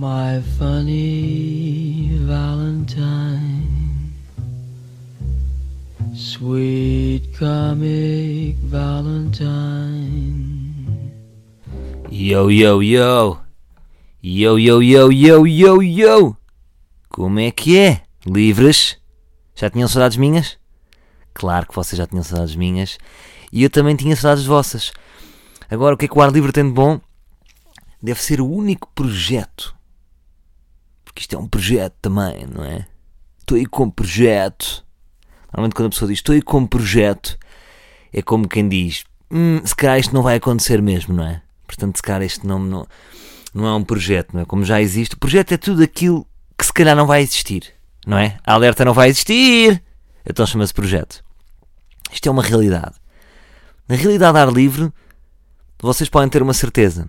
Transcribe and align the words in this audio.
My 0.00 0.40
funny 0.56 2.12
Valentine, 2.22 4.14
sweet 6.14 7.36
comic 7.36 8.54
Valentine. 8.70 9.50
Yo, 12.08 12.48
yo, 12.48 12.80
yo! 12.80 13.40
Yo, 14.22 14.56
yo, 14.56 14.78
yo, 14.78 15.10
yo, 15.10 15.44
yo, 15.44 15.82
yo! 15.82 16.36
Como 17.08 17.40
é 17.40 17.50
que 17.50 17.76
é? 17.78 18.02
Livres? 18.24 18.98
Já 19.56 19.68
tinham 19.68 19.88
saudades 19.88 20.16
minhas? 20.16 20.58
Claro 21.34 21.66
que 21.66 21.74
vocês 21.74 21.98
já 21.98 22.06
tinham 22.06 22.22
saudades 22.22 22.54
minhas 22.54 22.98
e 23.52 23.64
eu 23.64 23.70
também 23.70 23.96
tinha 23.96 24.14
saudades 24.14 24.46
vossas. 24.46 24.92
Agora, 25.68 25.96
o 25.96 25.98
que 25.98 26.04
é 26.04 26.08
que 26.08 26.16
o 26.16 26.22
ar 26.22 26.30
livre 26.30 26.52
tem 26.52 26.62
de 26.62 26.72
bom? 26.72 27.00
Deve 28.00 28.22
ser 28.22 28.40
o 28.40 28.48
único 28.48 28.88
projeto. 28.94 29.76
Porque 31.18 31.24
isto 31.24 31.34
é 31.34 31.38
um 31.40 31.48
projeto 31.48 31.96
também, 32.00 32.46
não 32.46 32.64
é? 32.64 32.86
Estou 33.40 33.58
aí 33.58 33.66
com 33.66 33.90
projeto. 33.90 34.84
Normalmente, 35.52 35.74
quando 35.74 35.86
a 35.86 35.90
pessoa 35.90 36.08
diz 36.08 36.18
estou 36.18 36.32
aí 36.32 36.40
com 36.40 36.64
projeto, 36.64 37.36
é 38.12 38.22
como 38.22 38.46
quem 38.46 38.68
diz: 38.68 39.02
hum, 39.28 39.60
se 39.64 39.74
calhar 39.74 39.98
isto 39.98 40.14
não 40.14 40.22
vai 40.22 40.36
acontecer 40.36 40.80
mesmo, 40.80 41.12
não 41.16 41.24
é? 41.26 41.42
Portanto, 41.66 41.96
se 41.96 42.02
calhar 42.02 42.22
este 42.22 42.46
nome 42.46 42.70
não, 42.70 42.86
não 43.52 43.66
é 43.66 43.74
um 43.74 43.82
projeto, 43.82 44.32
não 44.32 44.42
é? 44.42 44.44
Como 44.44 44.64
já 44.64 44.80
existe. 44.80 45.16
O 45.16 45.18
projeto 45.18 45.50
é 45.50 45.56
tudo 45.56 45.82
aquilo 45.82 46.24
que 46.56 46.64
se 46.64 46.72
calhar 46.72 46.94
não 46.94 47.04
vai 47.04 47.20
existir, 47.20 47.64
não 48.06 48.16
é? 48.16 48.38
A 48.46 48.54
alerta 48.54 48.84
não 48.84 48.94
vai 48.94 49.08
existir. 49.08 49.82
Então 50.24 50.46
chama-se 50.46 50.72
projeto. 50.72 51.24
Isto 52.12 52.28
é 52.28 52.30
uma 52.30 52.44
realidade. 52.44 52.94
Na 53.88 53.96
realidade, 53.96 54.38
ar 54.38 54.52
livre, 54.52 54.92
vocês 55.82 56.08
podem 56.08 56.28
ter 56.28 56.42
uma 56.42 56.54
certeza. 56.54 57.08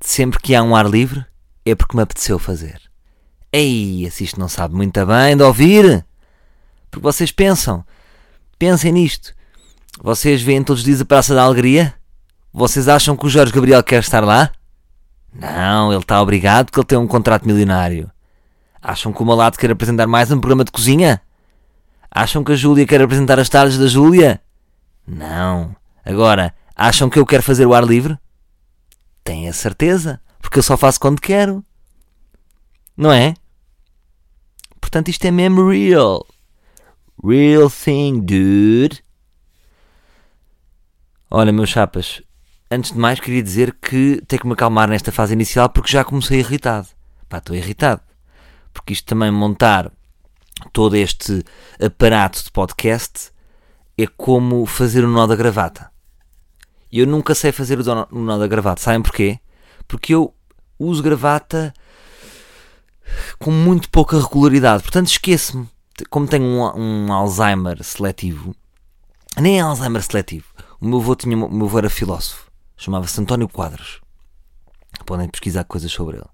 Sempre 0.00 0.38
que 0.38 0.54
há 0.54 0.62
um 0.62 0.76
ar 0.76 0.88
livre, 0.88 1.26
é 1.70 1.74
porque 1.74 1.96
me 1.96 2.02
apeteceu 2.02 2.38
fazer. 2.38 2.80
Ei, 3.52 4.08
se 4.10 4.24
isto 4.24 4.38
não 4.38 4.48
sabe 4.48 4.74
muito 4.74 5.04
bem 5.06 5.36
de 5.36 5.42
ouvir. 5.42 6.04
Porque 6.90 7.02
vocês 7.02 7.30
pensam. 7.30 7.84
Pensem 8.58 8.92
nisto. 8.92 9.34
Vocês 10.02 10.42
veem 10.42 10.62
todos 10.62 10.80
os 10.80 10.84
dias 10.84 11.00
a 11.00 11.04
Praça 11.04 11.34
da 11.34 11.42
Alegria? 11.42 11.94
Vocês 12.52 12.88
acham 12.88 13.16
que 13.16 13.26
o 13.26 13.30
Jorge 13.30 13.52
Gabriel 13.52 13.82
quer 13.82 14.00
estar 14.00 14.24
lá? 14.24 14.50
Não, 15.32 15.92
ele 15.92 16.00
está 16.00 16.20
obrigado 16.20 16.66
porque 16.66 16.80
ele 16.80 16.86
tem 16.86 16.98
um 16.98 17.06
contrato 17.06 17.46
milionário. 17.46 18.10
Acham 18.80 19.12
que 19.12 19.22
o 19.22 19.26
Malato 19.26 19.58
quer 19.58 19.70
apresentar 19.70 20.06
mais 20.06 20.30
um 20.30 20.40
programa 20.40 20.64
de 20.64 20.72
cozinha? 20.72 21.20
Acham 22.10 22.42
que 22.42 22.52
a 22.52 22.56
Júlia 22.56 22.86
quer 22.86 23.02
apresentar 23.02 23.38
as 23.38 23.48
tardes 23.48 23.76
da 23.76 23.86
Júlia? 23.86 24.40
Não. 25.06 25.74
Agora, 26.04 26.54
acham 26.74 27.10
que 27.10 27.18
eu 27.18 27.26
quero 27.26 27.42
fazer 27.42 27.66
o 27.66 27.74
ar 27.74 27.84
livre? 27.84 28.18
Tenho 29.22 29.50
a 29.50 29.52
certeza, 29.52 30.20
porque 30.48 30.60
eu 30.60 30.62
só 30.62 30.78
faço 30.78 30.98
quando 30.98 31.20
quero. 31.20 31.62
Não 32.96 33.12
é? 33.12 33.34
Portanto, 34.80 35.08
isto 35.08 35.22
é 35.26 35.30
mesmo 35.30 35.68
real. 35.68 36.26
Real 37.22 37.68
thing, 37.68 38.20
dude. 38.20 39.04
Olha, 41.30 41.52
meus 41.52 41.68
chapas, 41.68 42.22
antes 42.70 42.92
de 42.92 42.98
mais 42.98 43.20
queria 43.20 43.42
dizer 43.42 43.74
que 43.74 44.22
tenho 44.26 44.40
que 44.40 44.46
me 44.46 44.54
acalmar 44.54 44.88
nesta 44.88 45.12
fase 45.12 45.34
inicial 45.34 45.68
porque 45.68 45.92
já 45.92 46.02
comecei 46.02 46.38
irritado. 46.38 46.88
Pá, 47.28 47.36
estou 47.36 47.54
irritado. 47.54 48.00
Porque 48.72 48.94
isto 48.94 49.04
também 49.04 49.30
montar 49.30 49.92
todo 50.72 50.96
este 50.96 51.44
aparato 51.78 52.42
de 52.42 52.50
podcast 52.50 53.30
é 53.98 54.06
como 54.06 54.64
fazer 54.64 55.04
o 55.04 55.08
nó 55.08 55.26
da 55.26 55.36
gravata. 55.36 55.92
Eu 56.90 57.06
nunca 57.06 57.34
sei 57.34 57.52
fazer 57.52 57.78
o 57.78 58.18
nó 58.18 58.38
da 58.38 58.46
gravata. 58.46 58.80
Sabem 58.80 59.02
porquê? 59.02 59.38
Porque 59.86 60.14
eu 60.14 60.34
uso 60.78 61.02
gravata 61.02 61.72
com 63.38 63.50
muito 63.50 63.88
pouca 63.90 64.18
regularidade. 64.18 64.82
Portanto, 64.82 65.08
esqueço-me. 65.08 65.68
Como 66.10 66.28
tenho 66.28 66.44
um, 66.44 67.06
um, 67.06 67.12
Alzheimer 67.12 67.82
seletivo, 67.82 68.54
nem 69.36 69.58
é 69.58 69.62
Alzheimer 69.62 70.02
seletivo. 70.02 70.46
O 70.80 70.86
meu 70.86 71.00
avô, 71.00 71.16
tinha, 71.16 71.36
o 71.36 71.52
meu 71.52 71.66
avô 71.66 71.78
era 71.78 71.90
filósofo. 71.90 72.48
Chamava-se 72.76 73.20
António 73.20 73.48
Quadros. 73.48 74.00
Podem 75.04 75.28
pesquisar 75.28 75.64
coisas 75.64 75.90
sobre 75.90 76.16
ele. 76.16 76.26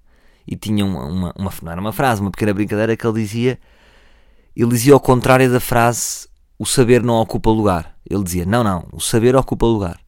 E 0.47 0.57
tinha 0.57 0.85
uma, 0.85 1.05
uma, 1.05 1.35
uma, 1.37 1.53
não 1.63 1.73
era 1.73 1.81
uma 1.81 1.93
frase, 1.93 2.21
uma 2.21 2.31
pequena 2.31 2.53
brincadeira 2.53 2.97
que 2.97 3.07
ele 3.07 3.21
dizia. 3.21 3.59
Ele 4.55 4.71
dizia 4.71 4.93
ao 4.93 5.01
contrário 5.01 5.51
da 5.51 5.61
frase 5.61 6.29
o 6.59 6.67
saber 6.67 7.03
não 7.03 7.15
ocupa 7.15 7.51
lugar. 7.51 7.97
Ele 8.09 8.23
dizia: 8.23 8.45
não, 8.45 8.63
não, 8.63 8.87
o 8.93 9.01
saber 9.01 9.35
ocupa 9.35 9.65
lugar. 9.65 9.99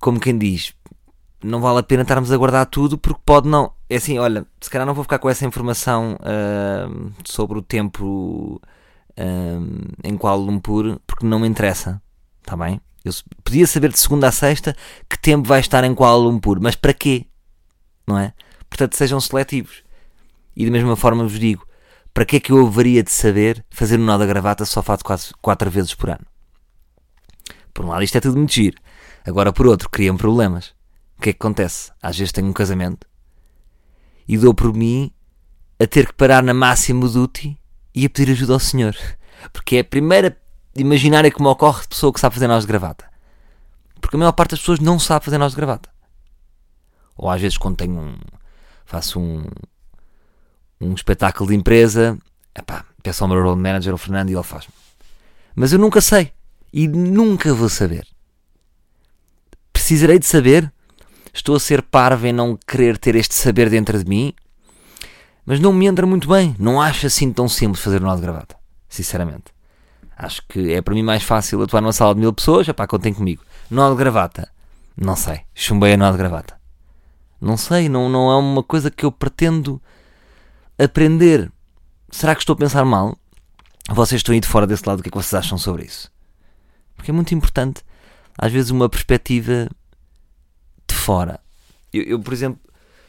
Como 0.00 0.18
quem 0.18 0.38
diz, 0.38 0.72
não 1.42 1.60
vale 1.60 1.78
a 1.78 1.82
pena 1.82 2.02
estarmos 2.02 2.32
a 2.32 2.36
guardar 2.36 2.66
tudo 2.66 2.98
porque 2.98 3.20
pode 3.24 3.48
não. 3.48 3.72
É 3.88 3.96
assim, 3.96 4.18
olha, 4.18 4.46
se 4.60 4.68
calhar 4.68 4.86
não 4.86 4.94
vou 4.94 5.04
ficar 5.04 5.18
com 5.18 5.28
essa 5.28 5.46
informação 5.46 6.16
uh, 6.16 7.12
sobre 7.24 7.58
o 7.58 7.62
tempo 7.62 8.60
uh, 9.18 9.88
em 10.04 10.16
Kuala 10.16 10.42
Lumpur 10.42 11.00
porque 11.06 11.26
não 11.26 11.38
me 11.38 11.48
interessa. 11.48 12.00
Está 12.40 12.56
bem? 12.56 12.80
Eu 13.04 13.12
podia 13.44 13.66
saber 13.66 13.92
de 13.92 13.98
segunda 13.98 14.28
a 14.28 14.32
sexta 14.32 14.76
que 15.08 15.18
tempo 15.18 15.46
vai 15.46 15.60
estar 15.60 15.84
em 15.84 15.94
Kuala 15.94 16.16
Lumpur, 16.18 16.58
mas 16.60 16.74
para 16.74 16.92
quê? 16.92 17.26
Não 18.06 18.18
é? 18.18 18.32
Portanto, 18.68 18.96
sejam 18.96 19.20
seletivos. 19.20 19.82
E 20.56 20.64
da 20.64 20.72
mesma 20.72 20.96
forma 20.96 21.22
vos 21.22 21.38
digo: 21.38 21.66
para 22.12 22.24
que 22.24 22.36
é 22.36 22.40
que 22.40 22.50
eu 22.50 22.66
haveria 22.66 23.02
de 23.02 23.12
saber 23.12 23.64
fazer 23.70 23.98
um 23.98 24.04
nó 24.04 24.18
da 24.18 24.26
gravata 24.26 24.64
só 24.64 24.82
faço 24.82 25.32
quatro, 25.40 25.70
vezes 25.70 25.94
por 25.94 26.10
ano? 26.10 26.26
Por 27.72 27.84
um 27.84 27.88
lado, 27.88 28.02
isto 28.02 28.18
é 28.18 28.20
tudo 28.20 28.44
giro. 28.50 28.76
Agora, 29.24 29.52
por 29.52 29.66
outro, 29.66 29.88
criam 29.88 30.16
problemas. 30.16 30.74
O 31.18 31.22
que 31.22 31.30
é 31.30 31.32
que 31.32 31.38
acontece? 31.38 31.90
Às 32.00 32.16
vezes 32.16 32.32
tenho 32.32 32.48
um 32.48 32.52
casamento 32.52 33.06
e 34.26 34.36
dou 34.36 34.54
por 34.54 34.72
mim 34.72 35.10
a 35.80 35.86
ter 35.86 36.06
que 36.06 36.12
parar 36.12 36.42
na 36.42 36.52
máxima 36.54 37.08
duty 37.08 37.58
e 37.94 38.06
a 38.06 38.10
pedir 38.10 38.30
ajuda 38.32 38.52
ao 38.52 38.60
senhor. 38.60 38.94
Porque 39.52 39.76
é 39.76 39.80
a 39.80 39.84
primeira 39.84 40.40
imaginária 40.76 41.30
que 41.30 41.40
me 41.40 41.48
ocorre 41.48 41.82
de 41.82 41.88
pessoa 41.88 42.12
que 42.12 42.20
sabe 42.20 42.34
fazer 42.34 42.46
nós 42.46 42.64
de 42.64 42.68
gravata. 42.68 43.08
Porque 44.00 44.16
a 44.16 44.18
maior 44.18 44.32
parte 44.32 44.50
das 44.50 44.60
pessoas 44.60 44.78
não 44.78 44.98
sabe 44.98 45.24
fazer 45.24 45.38
nós 45.38 45.52
de 45.52 45.56
gravata. 45.56 45.88
Ou 47.16 47.28
às 47.28 47.40
vezes 47.40 47.58
quando 47.58 47.76
tenho 47.76 47.98
um. 47.98 48.16
faço 48.84 49.18
um. 49.18 49.44
um 50.80 50.94
espetáculo 50.94 51.50
de 51.50 51.56
empresa, 51.56 52.16
epá, 52.54 52.84
peço 53.02 53.24
ao 53.24 53.30
meu 53.30 53.42
role 53.42 53.60
manager, 53.60 53.94
o 53.94 53.98
Fernando, 53.98 54.30
e 54.30 54.34
ele 54.34 54.42
faz-me. 54.42 54.72
Mas 55.54 55.72
eu 55.72 55.78
nunca 55.78 56.00
sei. 56.00 56.32
E 56.72 56.86
nunca 56.86 57.52
vou 57.52 57.68
saber. 57.68 58.06
Precisarei 59.72 60.18
de 60.18 60.26
saber. 60.26 60.72
Estou 61.38 61.54
a 61.54 61.60
ser 61.60 61.82
parvo 61.82 62.26
em 62.26 62.32
não 62.32 62.58
querer 62.66 62.98
ter 62.98 63.14
este 63.14 63.32
saber 63.32 63.70
dentro 63.70 63.96
de 63.96 64.04
mim. 64.08 64.34
Mas 65.46 65.60
não 65.60 65.72
me 65.72 65.86
entra 65.86 66.04
muito 66.04 66.28
bem. 66.28 66.56
Não 66.58 66.82
acho 66.82 67.06
assim 67.06 67.32
tão 67.32 67.48
simples 67.48 67.82
fazer 67.82 68.02
um 68.02 68.06
nó 68.06 68.16
de 68.16 68.22
gravata. 68.22 68.56
Sinceramente. 68.88 69.44
Acho 70.16 70.42
que 70.48 70.72
é 70.72 70.82
para 70.82 70.94
mim 70.94 71.02
mais 71.04 71.22
fácil 71.22 71.62
atuar 71.62 71.80
numa 71.80 71.92
sala 71.92 72.12
de 72.12 72.20
mil 72.20 72.32
pessoas. 72.32 72.66
Epá, 72.66 72.88
contem 72.88 73.14
comigo. 73.14 73.44
Nó 73.70 73.88
de 73.88 73.96
gravata. 73.96 74.50
Não 74.96 75.14
sei. 75.14 75.42
Chumbei 75.54 75.92
a 75.92 75.96
nó 75.96 76.10
de 76.10 76.18
gravata. 76.18 76.58
Não 77.40 77.56
sei. 77.56 77.88
Não, 77.88 78.08
não 78.08 78.32
é 78.32 78.36
uma 78.36 78.64
coisa 78.64 78.90
que 78.90 79.04
eu 79.04 79.12
pretendo 79.12 79.80
aprender. 80.76 81.52
Será 82.10 82.34
que 82.34 82.42
estou 82.42 82.54
a 82.54 82.56
pensar 82.56 82.84
mal? 82.84 83.16
Vocês 83.88 84.18
estão 84.18 84.32
aí 84.32 84.40
de 84.40 84.48
fora 84.48 84.66
desse 84.66 84.88
lado. 84.88 84.98
O 84.98 85.02
que 85.04 85.08
é 85.08 85.12
que 85.12 85.16
vocês 85.16 85.34
acham 85.34 85.56
sobre 85.56 85.84
isso? 85.84 86.10
Porque 86.96 87.12
é 87.12 87.14
muito 87.14 87.32
importante. 87.32 87.84
Às 88.36 88.50
vezes 88.50 88.72
uma 88.72 88.88
perspectiva 88.88 89.68
de 90.88 90.94
fora. 90.94 91.40
Eu, 91.92 92.02
eu 92.02 92.20
por 92.20 92.32
exemplo, 92.32 92.60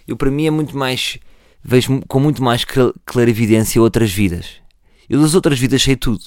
eu 0.08 0.16
para 0.16 0.32
mim 0.32 0.46
é 0.46 0.52
muito 0.52 0.78
mais 0.78 1.20
vejo 1.64 2.02
com 2.08 2.20
muito 2.20 2.44
mais 2.44 2.66
clarividência 3.06 3.82
outras 3.82 4.12
vidas. 4.12 4.62
Eu 5.10 5.22
das 5.22 5.34
outras 5.34 5.60
vidas 5.60 5.82
sei 5.82 5.96
tudo. 5.96 6.24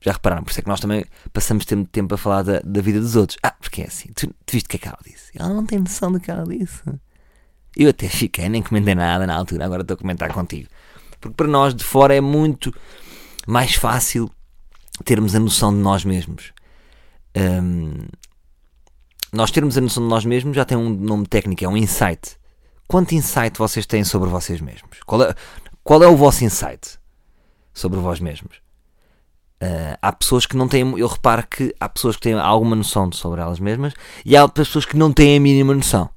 Já 0.00 0.12
repararam? 0.12 0.44
Por 0.44 0.50
isso 0.50 0.60
é 0.60 0.62
que 0.62 0.68
nós 0.68 0.80
também 0.80 1.04
passamos 1.32 1.64
tempo, 1.64 1.88
tempo 1.90 2.14
a 2.14 2.18
falar 2.18 2.42
da, 2.42 2.60
da 2.60 2.80
vida 2.80 3.00
dos 3.00 3.16
outros. 3.16 3.38
Ah, 3.42 3.50
porque 3.50 3.82
é 3.82 3.86
assim. 3.86 4.10
Tu, 4.12 4.28
tu 4.28 4.52
viste 4.52 4.66
o 4.66 4.68
que 4.68 4.76
é 4.76 4.78
que 4.78 4.88
ela 4.88 4.98
disse? 5.04 5.32
Ela 5.34 5.48
não 5.48 5.66
tem 5.66 5.78
noção 5.78 6.12
do 6.12 6.20
que 6.20 6.30
ela 6.30 6.44
disse. 6.44 6.82
Eu 7.76 7.90
até 7.90 8.08
fiquei, 8.08 8.48
nem 8.48 8.62
comentei 8.62 8.94
nada 8.94 9.26
na 9.26 9.34
altura, 9.34 9.64
agora 9.64 9.82
estou 9.82 9.94
a 9.94 9.98
comentar 9.98 10.32
contigo. 10.32 10.68
Porque 11.20 11.34
para 11.34 11.46
nós 11.46 11.74
de 11.74 11.84
fora 11.84 12.14
é 12.14 12.20
muito 12.20 12.72
mais 13.46 13.74
fácil 13.74 14.30
termos 15.04 15.34
a 15.34 15.40
noção 15.40 15.72
de 15.72 15.78
nós 15.80 16.04
mesmos. 16.04 16.52
Um, 17.36 18.06
nós 19.32 19.50
termos 19.50 19.76
a 19.76 19.80
noção 19.80 20.02
de 20.02 20.08
nós 20.08 20.24
mesmos 20.24 20.56
já 20.56 20.64
tem 20.64 20.76
um 20.76 20.88
nome 20.88 21.26
técnico, 21.26 21.64
é 21.64 21.68
um 21.68 21.76
insight. 21.76 22.36
Quanto 22.86 23.14
insight 23.14 23.58
vocês 23.58 23.84
têm 23.84 24.04
sobre 24.04 24.28
vocês 24.28 24.60
mesmos? 24.60 25.00
Qual 25.04 25.22
é, 25.22 25.34
qual 25.84 26.02
é 26.02 26.08
o 26.08 26.16
vosso 26.16 26.44
insight 26.44 26.98
sobre 27.72 27.98
vós 28.00 28.20
mesmos? 28.20 28.56
Uh, 29.62 29.98
há 30.00 30.12
pessoas 30.12 30.46
que 30.46 30.56
não 30.56 30.68
têm. 30.68 30.98
Eu 30.98 31.06
reparo 31.08 31.46
que 31.46 31.74
há 31.80 31.88
pessoas 31.88 32.16
que 32.16 32.22
têm 32.22 32.34
alguma 32.34 32.76
noção 32.76 33.10
sobre 33.12 33.40
elas 33.40 33.58
mesmas 33.58 33.92
e 34.24 34.36
há 34.36 34.48
pessoas 34.48 34.84
que 34.84 34.96
não 34.96 35.12
têm 35.12 35.36
a 35.36 35.40
mínima 35.40 35.74
noção. 35.74 36.08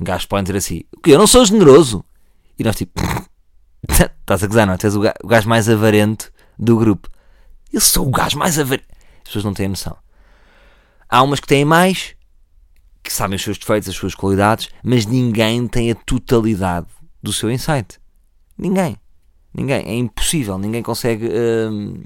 Um 0.00 0.04
gajo 0.04 0.28
pode 0.28 0.44
dizer 0.44 0.58
assim: 0.58 0.82
Eu 1.04 1.18
não 1.18 1.26
sou 1.26 1.44
generoso. 1.44 2.04
E 2.58 2.62
nós, 2.62 2.76
tipo, 2.76 3.00
estás 3.88 4.44
a 4.44 4.46
gozar, 4.46 4.66
não? 4.66 4.76
Tu 4.76 4.86
és 4.86 4.96
o 4.96 5.00
gajo 5.24 5.48
mais 5.48 5.68
avarento 5.68 6.32
do 6.58 6.76
grupo. 6.76 7.08
Eu 7.72 7.80
sou 7.80 8.06
o 8.06 8.10
gajo 8.10 8.38
mais 8.38 8.58
avarento. 8.58 8.86
As 9.18 9.24
pessoas 9.24 9.44
não 9.44 9.52
têm 9.52 9.68
noção. 9.68 9.96
Há 11.08 11.22
umas 11.22 11.40
que 11.40 11.48
têm 11.48 11.64
mais, 11.64 12.13
que 13.04 13.12
sabem 13.12 13.36
os 13.36 13.42
seus 13.42 13.58
defeitos, 13.58 13.90
as 13.90 13.94
suas 13.94 14.14
qualidades, 14.14 14.70
mas 14.82 15.04
ninguém 15.04 15.68
tem 15.68 15.90
a 15.90 15.94
totalidade 15.94 16.86
do 17.22 17.34
seu 17.34 17.50
insight. 17.50 18.00
Ninguém. 18.56 18.96
Ninguém. 19.52 19.84
É 19.86 19.94
impossível. 19.94 20.56
Ninguém 20.56 20.82
consegue. 20.82 21.28
Hum, 21.28 22.02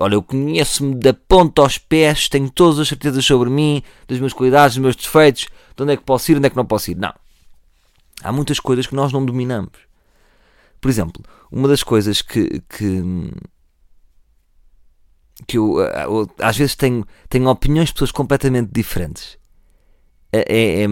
olha, 0.00 0.14
eu 0.14 0.22
conheço-me 0.22 0.94
da 0.94 1.12
ponta 1.12 1.60
aos 1.60 1.76
pés, 1.76 2.28
tenho 2.28 2.50
todas 2.50 2.78
as 2.78 2.88
certezas 2.88 3.24
sobre 3.24 3.50
mim, 3.50 3.82
das 4.08 4.18
minhas 4.18 4.32
qualidades, 4.32 4.76
dos 4.76 4.82
meus 4.82 4.96
defeitos, 4.96 5.46
de 5.76 5.82
onde 5.82 5.92
é 5.92 5.96
que 5.96 6.04
posso 6.04 6.32
ir, 6.32 6.38
onde 6.38 6.46
é 6.46 6.50
que 6.50 6.56
não 6.56 6.64
posso 6.64 6.90
ir. 6.90 6.96
Não. 6.96 7.14
Há 8.22 8.32
muitas 8.32 8.58
coisas 8.58 8.86
que 8.86 8.94
nós 8.94 9.12
não 9.12 9.24
dominamos. 9.24 9.72
Por 10.80 10.88
exemplo, 10.90 11.22
uma 11.50 11.68
das 11.68 11.82
coisas 11.82 12.22
que, 12.22 12.62
que, 12.68 13.02
que 15.46 15.58
eu, 15.58 15.80
eu, 15.80 16.30
às 16.38 16.56
vezes 16.56 16.74
tenho, 16.74 17.06
tenho 17.28 17.48
opiniões 17.48 17.88
de 17.88 17.92
pessoas 17.92 18.10
completamente 18.10 18.70
diferentes. 18.72 19.36
É, 20.32 20.38
é, 20.48 20.84
é, 20.84 20.88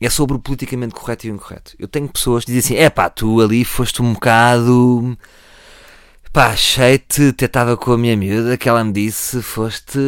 é 0.00 0.10
sobre 0.10 0.36
o 0.36 0.38
politicamente 0.38 0.94
correto 0.94 1.26
e 1.26 1.30
o 1.30 1.34
incorreto. 1.34 1.74
Eu 1.78 1.88
tenho 1.88 2.08
pessoas 2.08 2.44
que 2.44 2.52
dizem 2.52 2.76
assim: 2.76 2.84
é 2.84 2.90
pá, 2.90 3.08
tu 3.08 3.40
ali 3.40 3.64
foste 3.64 4.02
um 4.02 4.12
bocado. 4.12 5.16
Pá, 6.32 6.48
achei-te, 6.48 7.28
até 7.28 7.46
estava 7.46 7.76
com 7.76 7.92
a 7.92 7.98
minha 7.98 8.16
miúda, 8.16 8.56
que 8.56 8.68
ela 8.68 8.84
me 8.84 8.92
disse: 8.92 9.42
foste. 9.42 9.98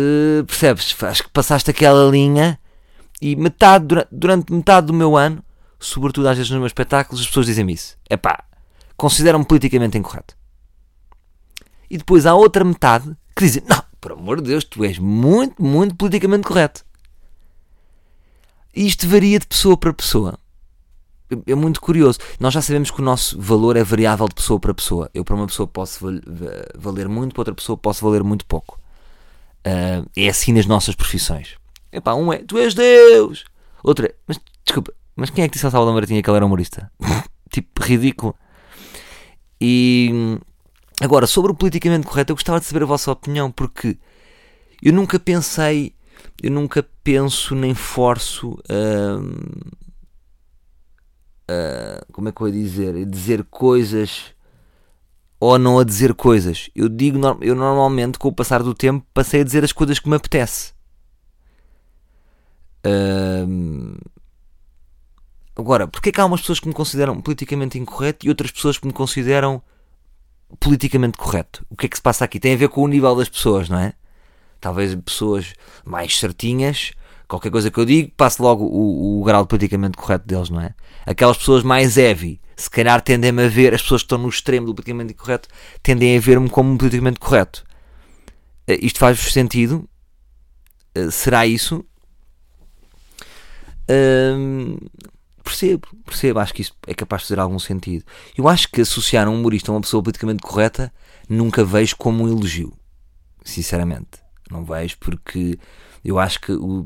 Percebes? 0.47 0.95
Acho 1.03 1.23
que 1.25 1.31
passaste 1.31 1.71
aquela 1.71 2.11
linha 2.11 2.59
e 3.21 3.37
metade, 3.37 3.87
durante, 3.87 4.09
durante 4.11 4.53
metade 4.53 4.87
do 4.87 4.95
meu 4.95 5.17
ano, 5.17 5.45
sobretudo 5.79 6.29
às 6.29 6.37
vezes 6.37 6.51
nos 6.51 6.59
meus 6.59 6.71
espetáculos, 6.71 7.21
as 7.21 7.27
pessoas 7.27 7.47
dizem-me 7.47 7.75
isso: 7.75 7.97
é 8.09 8.17
pá, 8.17 8.45
consideram-me 8.97 9.45
politicamente 9.45 9.99
incorreto. 9.99 10.37
E 11.91 11.99
depois 11.99 12.25
há 12.25 12.35
outra 12.35 12.65
metade 12.65 13.15
que 13.35 13.45
dizem: 13.45 13.63
não, 13.67 13.83
por 14.01 14.13
amor 14.13 14.41
de 14.41 14.49
Deus, 14.49 14.65
tu 14.65 14.85
és 14.85 14.99
muito, 14.99 15.63
muito 15.63 15.95
politicamente 15.97 16.47
correto. 16.47 16.85
E 18.75 18.87
isto 18.87 19.09
varia 19.09 19.39
de 19.39 19.47
pessoa 19.47 19.77
para 19.77 19.93
pessoa. 19.93 20.39
É 21.47 21.55
muito 21.55 21.81
curioso. 21.81 22.19
Nós 22.41 22.53
já 22.53 22.61
sabemos 22.61 22.91
que 22.91 23.01
o 23.01 23.05
nosso 23.05 23.41
valor 23.41 23.77
é 23.77 23.85
variável 23.85 24.29
de 24.29 24.35
pessoa 24.35 24.59
para 24.59 24.75
pessoa. 24.75 25.09
Eu, 25.15 25.25
para 25.25 25.37
uma 25.37 25.47
pessoa, 25.47 25.67
posso 25.67 26.05
valer 26.77 27.09
muito, 27.09 27.33
para 27.33 27.41
outra 27.43 27.55
pessoa, 27.55 27.77
posso 27.77 28.05
valer 28.05 28.25
muito 28.25 28.45
pouco. 28.47 28.81
Uh, 29.61 30.09
é 30.17 30.29
assim 30.29 30.53
nas 30.53 30.67
nossas 30.67 30.95
profissões. 30.95 31.57
Epá, 31.93 32.15
um 32.15 32.33
é 32.33 32.39
tu 32.39 32.57
és 32.57 32.73
Deus, 32.73 33.45
outra 33.83 34.07
é, 34.07 34.15
mas 34.27 34.41
desculpa, 34.65 34.93
mas 35.17 35.29
quem 35.29 35.43
é 35.45 35.49
que 35.49 35.55
disse 35.55 35.67
ao 35.67 35.73
Salvador 35.73 35.95
Martinha 35.95 36.23
que 36.23 36.31
ele 36.31 36.37
era 36.37 36.47
humorista? 36.47 36.91
tipo, 37.51 37.83
ridículo. 37.83 38.35
E 39.61 40.39
agora, 41.01 41.27
sobre 41.27 41.53
o 41.53 41.55
politicamente 41.55 42.07
correto, 42.07 42.33
eu 42.33 42.37
gostava 42.37 42.61
de 42.61 42.67
saber 42.67 42.85
a 42.85 42.87
vossa 42.87 43.11
opinião, 43.11 43.51
porque 43.51 43.99
eu 44.83 44.93
nunca 44.93 45.19
pensei 45.19 45.95
eu 46.43 46.51
nunca 46.51 46.83
penso 47.03 47.55
nem 47.55 47.75
forço 47.75 48.59
uh, 48.71 49.61
como 52.13 52.29
é 52.29 52.33
que 52.33 52.41
eu 52.41 52.49
ia 52.49 52.53
dizer? 52.53 52.97
A 52.97 53.05
dizer 53.05 53.45
coisas 53.45 54.35
ou 55.39 55.59
não 55.59 55.79
a 55.79 55.85
dizer 55.85 56.15
coisas. 56.15 56.71
Eu 56.75 56.89
digo, 56.89 57.19
eu 57.41 57.55
normalmente, 57.55 58.19
com 58.19 58.29
o 58.29 58.33
passar 58.33 58.63
do 58.63 58.75
tempo, 58.75 59.07
passei 59.15 59.41
a 59.41 59.45
dizer 59.45 59.65
as 59.65 59.73
coisas 59.73 59.99
que 59.99 60.09
me 60.09 60.17
apetece. 60.17 60.73
Uh, 62.87 63.99
agora, 65.57 65.89
porque 65.89 66.11
é 66.11 66.13
que 66.13 66.21
há 66.21 66.27
umas 66.27 66.41
pessoas 66.41 66.61
que 66.61 66.69
me 66.69 66.75
consideram 66.75 67.21
politicamente 67.21 67.79
incorreto 67.79 68.27
e 68.27 68.29
outras 68.29 68.51
pessoas 68.51 68.79
que 68.79 68.87
me 68.87 68.93
consideram 68.93 69.63
politicamente 70.59 71.17
correto? 71.17 71.65
O 71.71 71.77
que 71.77 71.87
é 71.87 71.89
que 71.89 71.97
se 71.97 72.03
passa 72.03 72.25
aqui? 72.25 72.39
Tem 72.39 72.55
a 72.55 72.59
ver 72.59 72.69
com 72.69 72.83
o 72.83 72.89
nível 72.89 73.17
das 73.17 73.29
pessoas, 73.29 73.69
não 73.69 73.79
é? 73.79 73.95
Talvez 74.61 74.95
pessoas 74.97 75.55
mais 75.85 76.19
certinhas, 76.19 76.93
qualquer 77.27 77.51
coisa 77.51 77.71
que 77.71 77.79
eu 77.79 77.85
digo, 77.85 78.13
passe 78.17 78.43
logo 78.43 78.65
o, 78.65 79.21
o 79.21 79.25
grau 79.25 79.43
de 79.43 79.49
politicamente 79.49 79.97
correto 79.97 80.27
deles, 80.27 80.51
não 80.51 80.61
é? 80.61 80.75
Aquelas 81.07 81.39
pessoas 81.39 81.63
mais 81.63 81.97
heavy, 81.97 82.41
se 82.57 82.69
calhar 82.69 83.01
tendem 83.01 83.31
a 83.31 83.49
ver, 83.49 83.73
as 83.73 83.83
pessoas 83.83 84.03
que 84.03 84.07
estão 84.07 84.19
no 84.19 84.29
extremo 84.29 84.67
do 84.67 84.75
politicamente 84.75 85.15
correto, 85.15 85.49
tendem 85.83 86.17
a 86.17 86.21
ver-me 86.21 86.51
como 86.51 86.77
politicamente 86.77 87.21
correto. 87.21 87.65
Uh, 88.69 88.77
isto 88.83 88.99
faz-vos 88.99 89.33
sentido? 89.33 89.89
Uh, 90.97 91.11
será 91.11 91.47
isso? 91.47 91.85
Uh, 93.89 94.91
percebo, 95.43 95.89
percebo, 96.05 96.39
acho 96.39 96.55
que 96.55 96.63
isso 96.63 96.75
é 96.87 96.95
capaz 96.95 97.23
de 97.23 97.29
fazer 97.29 97.41
algum 97.41 97.59
sentido. 97.59 98.05
Eu 98.37 98.49
acho 98.49 98.69
que 98.69 98.81
associar 98.81 99.29
um 99.29 99.35
humorista 99.35 99.71
a 99.71 99.75
uma 99.75 99.81
pessoa 99.81 100.03
politicamente 100.03 100.43
correta 100.43 100.93
nunca 101.29 101.65
vejo 101.65 101.97
como 101.97 102.25
um 102.25 102.29
elogio, 102.29 102.73
sinceramente. 103.45 104.21
Não 104.51 104.65
vejo 104.65 104.97
porque 104.99 105.59
eu 106.05 106.19
acho 106.19 106.41
que 106.41 106.53
o, 106.53 106.85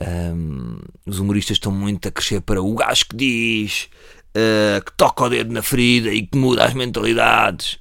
um, 0.00 0.78
os 1.06 1.18
humoristas 1.18 1.56
estão 1.56 1.72
muito 1.72 2.08
a 2.08 2.12
crescer 2.12 2.40
para 2.40 2.62
o 2.62 2.74
gajo 2.74 3.06
que 3.06 3.16
diz, 3.16 3.88
uh, 4.36 4.84
que 4.84 4.92
toca 4.92 5.24
o 5.24 5.28
dedo 5.28 5.52
na 5.52 5.62
ferida 5.62 6.10
e 6.10 6.26
que 6.26 6.36
muda 6.36 6.64
as 6.64 6.74
mentalidades. 6.74 7.78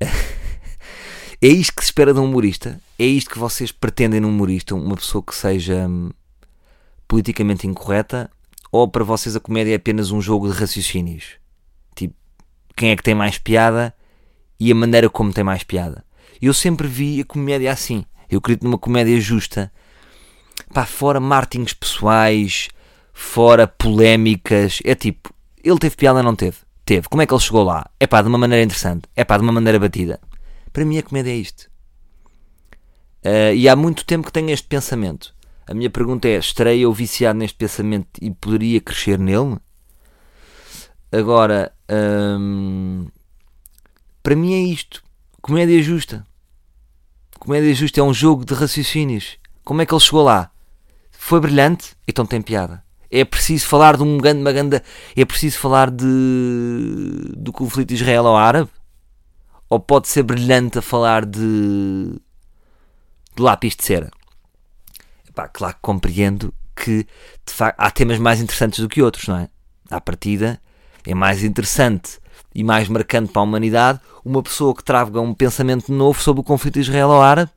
é 0.00 1.48
isto 1.48 1.74
que 1.74 1.82
se 1.82 1.88
espera 1.88 2.12
de 2.12 2.20
um 2.20 2.24
humorista? 2.24 2.80
É 2.98 3.04
isto 3.04 3.30
que 3.30 3.38
vocês 3.38 3.72
pretendem 3.72 4.20
num 4.20 4.28
humorista? 4.28 4.74
Uma 4.74 4.96
pessoa 4.96 5.22
que 5.22 5.34
seja 5.34 5.86
um, 5.88 6.10
politicamente 7.06 7.66
incorreta? 7.66 8.30
Ou 8.70 8.86
para 8.86 9.04
vocês 9.04 9.34
a 9.34 9.40
comédia 9.40 9.72
é 9.72 9.76
apenas 9.76 10.10
um 10.10 10.20
jogo 10.20 10.50
de 10.50 10.58
raciocínios? 10.58 11.36
Tipo, 11.94 12.14
quem 12.76 12.90
é 12.90 12.96
que 12.96 13.02
tem 13.02 13.14
mais 13.14 13.38
piada 13.38 13.94
e 14.60 14.70
a 14.70 14.74
maneira 14.74 15.08
como 15.08 15.32
tem 15.32 15.42
mais 15.42 15.62
piada? 15.62 16.04
Eu 16.40 16.54
sempre 16.54 16.86
vi 16.86 17.20
a 17.20 17.24
comédia 17.24 17.72
assim. 17.72 18.04
Eu 18.30 18.38
acredito 18.38 18.64
numa 18.64 18.78
comédia 18.78 19.20
justa. 19.20 19.72
Pá, 20.72 20.84
fora 20.84 21.18
martins 21.18 21.72
pessoais, 21.72 22.68
fora 23.12 23.66
polémicas. 23.66 24.80
É 24.84 24.94
tipo, 24.94 25.32
ele 25.62 25.78
teve 25.78 25.96
piada 25.96 26.22
não 26.22 26.36
teve? 26.36 26.58
Teve. 26.84 27.08
Como 27.08 27.22
é 27.22 27.26
que 27.26 27.34
ele 27.34 27.40
chegou 27.40 27.64
lá? 27.64 27.90
É 27.98 28.06
pá, 28.06 28.22
de 28.22 28.28
uma 28.28 28.38
maneira 28.38 28.64
interessante. 28.64 29.08
É 29.16 29.24
pá, 29.24 29.36
de 29.36 29.42
uma 29.42 29.52
maneira 29.52 29.78
batida. 29.78 30.20
Para 30.72 30.84
mim 30.84 30.98
a 30.98 31.02
comédia 31.02 31.32
é 31.32 31.36
isto. 31.36 31.70
Uh, 33.24 33.52
e 33.54 33.68
há 33.68 33.74
muito 33.74 34.04
tempo 34.04 34.26
que 34.26 34.32
tenho 34.32 34.50
este 34.50 34.66
pensamento. 34.66 35.34
A 35.66 35.74
minha 35.74 35.90
pergunta 35.90 36.28
é: 36.28 36.38
estarei 36.38 36.80
eu 36.80 36.92
viciado 36.92 37.38
neste 37.38 37.56
pensamento 37.56 38.08
e 38.22 38.30
poderia 38.30 38.80
crescer 38.80 39.18
nele? 39.18 39.58
Agora, 41.10 41.72
hum, 41.90 43.06
para 44.22 44.36
mim 44.36 44.54
é 44.54 44.60
isto. 44.60 45.02
Comédia 45.48 45.82
justa. 45.82 46.26
Comédia 47.38 47.74
justa 47.74 48.00
é 48.00 48.02
um 48.02 48.12
jogo 48.12 48.44
de 48.44 48.52
raciocínios. 48.52 49.38
Como 49.64 49.80
é 49.80 49.86
que 49.86 49.94
ele 49.94 50.00
chegou 50.00 50.22
lá? 50.22 50.50
Foi 51.10 51.40
brilhante? 51.40 51.96
Então 52.06 52.26
tem 52.26 52.42
piada. 52.42 52.84
É 53.10 53.24
preciso 53.24 53.66
falar 53.66 53.96
de 53.96 54.02
um 54.02 54.18
grande 54.18 54.42
maganda. 54.42 54.82
É 55.16 55.24
preciso 55.24 55.58
falar 55.58 55.90
de 55.90 57.32
do 57.34 57.50
conflito 57.50 57.94
israelo-árabe? 57.94 58.68
Ou 59.70 59.80
pode 59.80 60.08
ser 60.08 60.22
brilhante 60.22 60.80
a 60.80 60.82
falar 60.82 61.24
de, 61.24 61.40
de 63.34 63.42
lápis 63.42 63.74
de 63.74 63.84
cera? 63.84 64.10
Epá, 65.26 65.48
claro 65.48 65.76
que 65.76 65.80
compreendo 65.80 66.52
que 66.76 67.06
de 67.46 67.54
facto, 67.54 67.80
há 67.80 67.90
temas 67.90 68.18
mais 68.18 68.42
interessantes 68.42 68.80
do 68.80 68.88
que 68.88 69.00
outros, 69.00 69.26
não 69.26 69.38
é? 69.38 69.48
À 69.90 69.98
partida 69.98 70.60
é 71.06 71.14
mais 71.14 71.42
interessante 71.42 72.20
e 72.58 72.64
mais 72.64 72.88
marcante 72.88 73.30
para 73.30 73.40
a 73.40 73.44
humanidade, 73.44 74.00
uma 74.24 74.42
pessoa 74.42 74.74
que 74.74 74.82
traga 74.82 75.20
um 75.20 75.32
pensamento 75.32 75.92
novo 75.92 76.20
sobre 76.20 76.40
o 76.40 76.44
conflito 76.44 76.80
israelo-árabe 76.80 77.52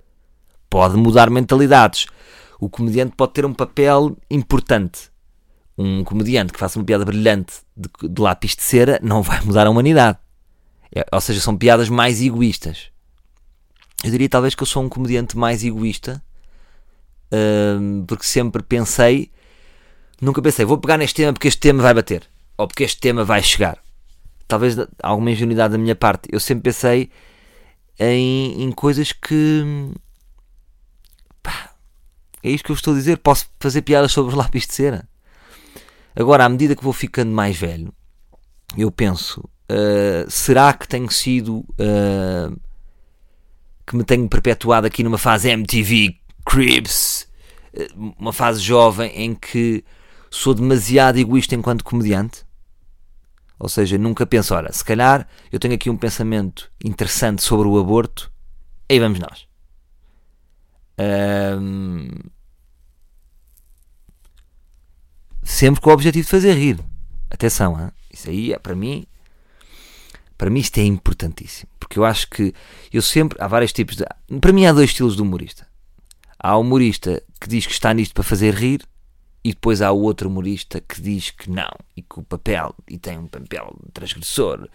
pode 0.69 0.95
mudar 0.95 1.27
mentalidades. 1.27 2.05
O 2.59 2.69
comediante 2.69 3.15
pode 3.17 3.33
ter 3.33 3.43
um 3.43 3.51
papel 3.51 4.15
importante. 4.29 5.09
Um 5.75 6.03
comediante 6.03 6.53
que 6.53 6.59
faça 6.59 6.77
uma 6.77 6.85
piada 6.85 7.03
brilhante 7.03 7.51
de, 7.75 7.89
de 8.09 8.21
lápis 8.21 8.55
de 8.55 8.61
cera 8.61 8.99
não 9.01 9.23
vai 9.23 9.41
mudar 9.43 9.65
a 9.65 9.71
humanidade. 9.71 10.19
É, 10.95 11.03
ou 11.11 11.19
seja, 11.19 11.41
são 11.41 11.57
piadas 11.57 11.89
mais 11.89 12.21
egoístas. 12.21 12.91
Eu 14.03 14.11
diria 14.11 14.29
talvez 14.29 14.53
que 14.53 14.61
eu 14.61 14.67
sou 14.67 14.83
um 14.83 14.89
comediante 14.89 15.35
mais 15.35 15.63
egoísta, 15.63 16.21
hum, 17.33 18.05
porque 18.05 18.23
sempre 18.23 18.61
pensei, 18.61 19.31
nunca 20.21 20.43
pensei, 20.43 20.63
vou 20.63 20.77
pegar 20.77 20.97
neste 20.97 21.15
tema 21.15 21.33
porque 21.33 21.47
este 21.47 21.59
tema 21.59 21.81
vai 21.81 21.95
bater, 21.95 22.23
ou 22.55 22.67
porque 22.67 22.83
este 22.83 22.99
tema 22.99 23.23
vai 23.23 23.41
chegar 23.41 23.79
talvez 24.51 24.75
alguma 25.01 25.31
ingenuidade 25.31 25.71
da 25.71 25.77
minha 25.77 25.95
parte, 25.95 26.27
eu 26.29 26.37
sempre 26.37 26.63
pensei 26.63 27.09
em, 27.97 28.63
em 28.63 28.71
coisas 28.71 29.13
que. 29.13 29.93
Pá, 31.41 31.71
é 32.43 32.49
isto 32.49 32.65
que 32.65 32.71
eu 32.71 32.75
estou 32.75 32.93
a 32.93 32.97
dizer. 32.97 33.17
Posso 33.19 33.47
fazer 33.61 33.81
piadas 33.81 34.11
sobre 34.11 34.31
os 34.31 34.35
lápis 34.37 34.67
de 34.67 34.73
cera. 34.73 35.07
Agora, 36.13 36.43
à 36.43 36.49
medida 36.49 36.75
que 36.75 36.83
vou 36.83 36.91
ficando 36.91 37.31
mais 37.31 37.55
velho, 37.55 37.93
eu 38.77 38.91
penso: 38.91 39.39
uh, 39.39 40.29
será 40.29 40.73
que 40.73 40.85
tenho 40.85 41.09
sido. 41.09 41.59
Uh, 41.79 42.59
que 43.87 43.95
me 43.95 44.03
tenho 44.03 44.27
perpetuado 44.27 44.85
aqui 44.85 45.01
numa 45.01 45.17
fase 45.17 45.49
MTV 45.49 46.17
Cribs, 46.45 47.25
uh, 47.73 48.13
uma 48.19 48.33
fase 48.33 48.59
jovem 48.59 49.11
em 49.15 49.33
que 49.33 49.81
sou 50.29 50.53
demasiado 50.53 51.19
egoísta 51.19 51.55
enquanto 51.55 51.85
comediante? 51.85 52.43
Ou 53.61 53.69
seja, 53.69 53.95
nunca 53.95 54.25
penso, 54.25 54.55
ora, 54.55 54.73
se 54.73 54.83
calhar 54.83 55.27
eu 55.51 55.59
tenho 55.59 55.75
aqui 55.75 55.87
um 55.87 55.95
pensamento 55.95 56.71
interessante 56.83 57.43
sobre 57.43 57.67
o 57.67 57.79
aborto, 57.79 58.31
aí 58.89 58.99
vamos 58.99 59.19
nós. 59.19 59.47
Sempre 65.43 65.79
com 65.79 65.91
o 65.91 65.93
objetivo 65.93 66.25
de 66.25 66.31
fazer 66.31 66.53
rir. 66.55 66.79
Atenção, 67.29 67.79
hein? 67.79 67.91
isso 68.11 68.31
aí 68.31 68.51
é 68.51 68.57
para 68.57 68.75
mim. 68.75 69.05
Para 70.39 70.49
mim 70.49 70.59
isto 70.59 70.79
é 70.79 70.83
importantíssimo. 70.83 71.69
Porque 71.79 71.99
eu 71.99 72.03
acho 72.03 72.27
que 72.31 72.55
eu 72.91 73.01
sempre. 73.03 73.37
Há 73.39 73.47
vários 73.47 73.71
tipos 73.71 73.95
de. 73.95 74.03
Para 74.39 74.51
mim 74.51 74.65
há 74.65 74.73
dois 74.73 74.89
estilos 74.89 75.15
de 75.15 75.21
humorista. 75.21 75.67
Há 76.39 76.57
humorista 76.57 77.21
que 77.39 77.47
diz 77.47 77.67
que 77.67 77.73
está 77.73 77.93
nisto 77.93 78.15
para 78.15 78.23
fazer 78.23 78.55
rir 78.55 78.81
e 79.43 79.49
depois 79.49 79.81
há 79.81 79.91
outro 79.91 80.29
humorista 80.29 80.79
que 80.79 81.01
diz 81.01 81.31
que 81.31 81.49
não 81.49 81.71
e 81.97 82.01
que 82.01 82.19
o 82.19 82.23
papel 82.23 82.75
e 82.87 82.97
tem 82.97 83.17
um 83.17 83.27
papel 83.27 83.75
transgressor 83.91 84.67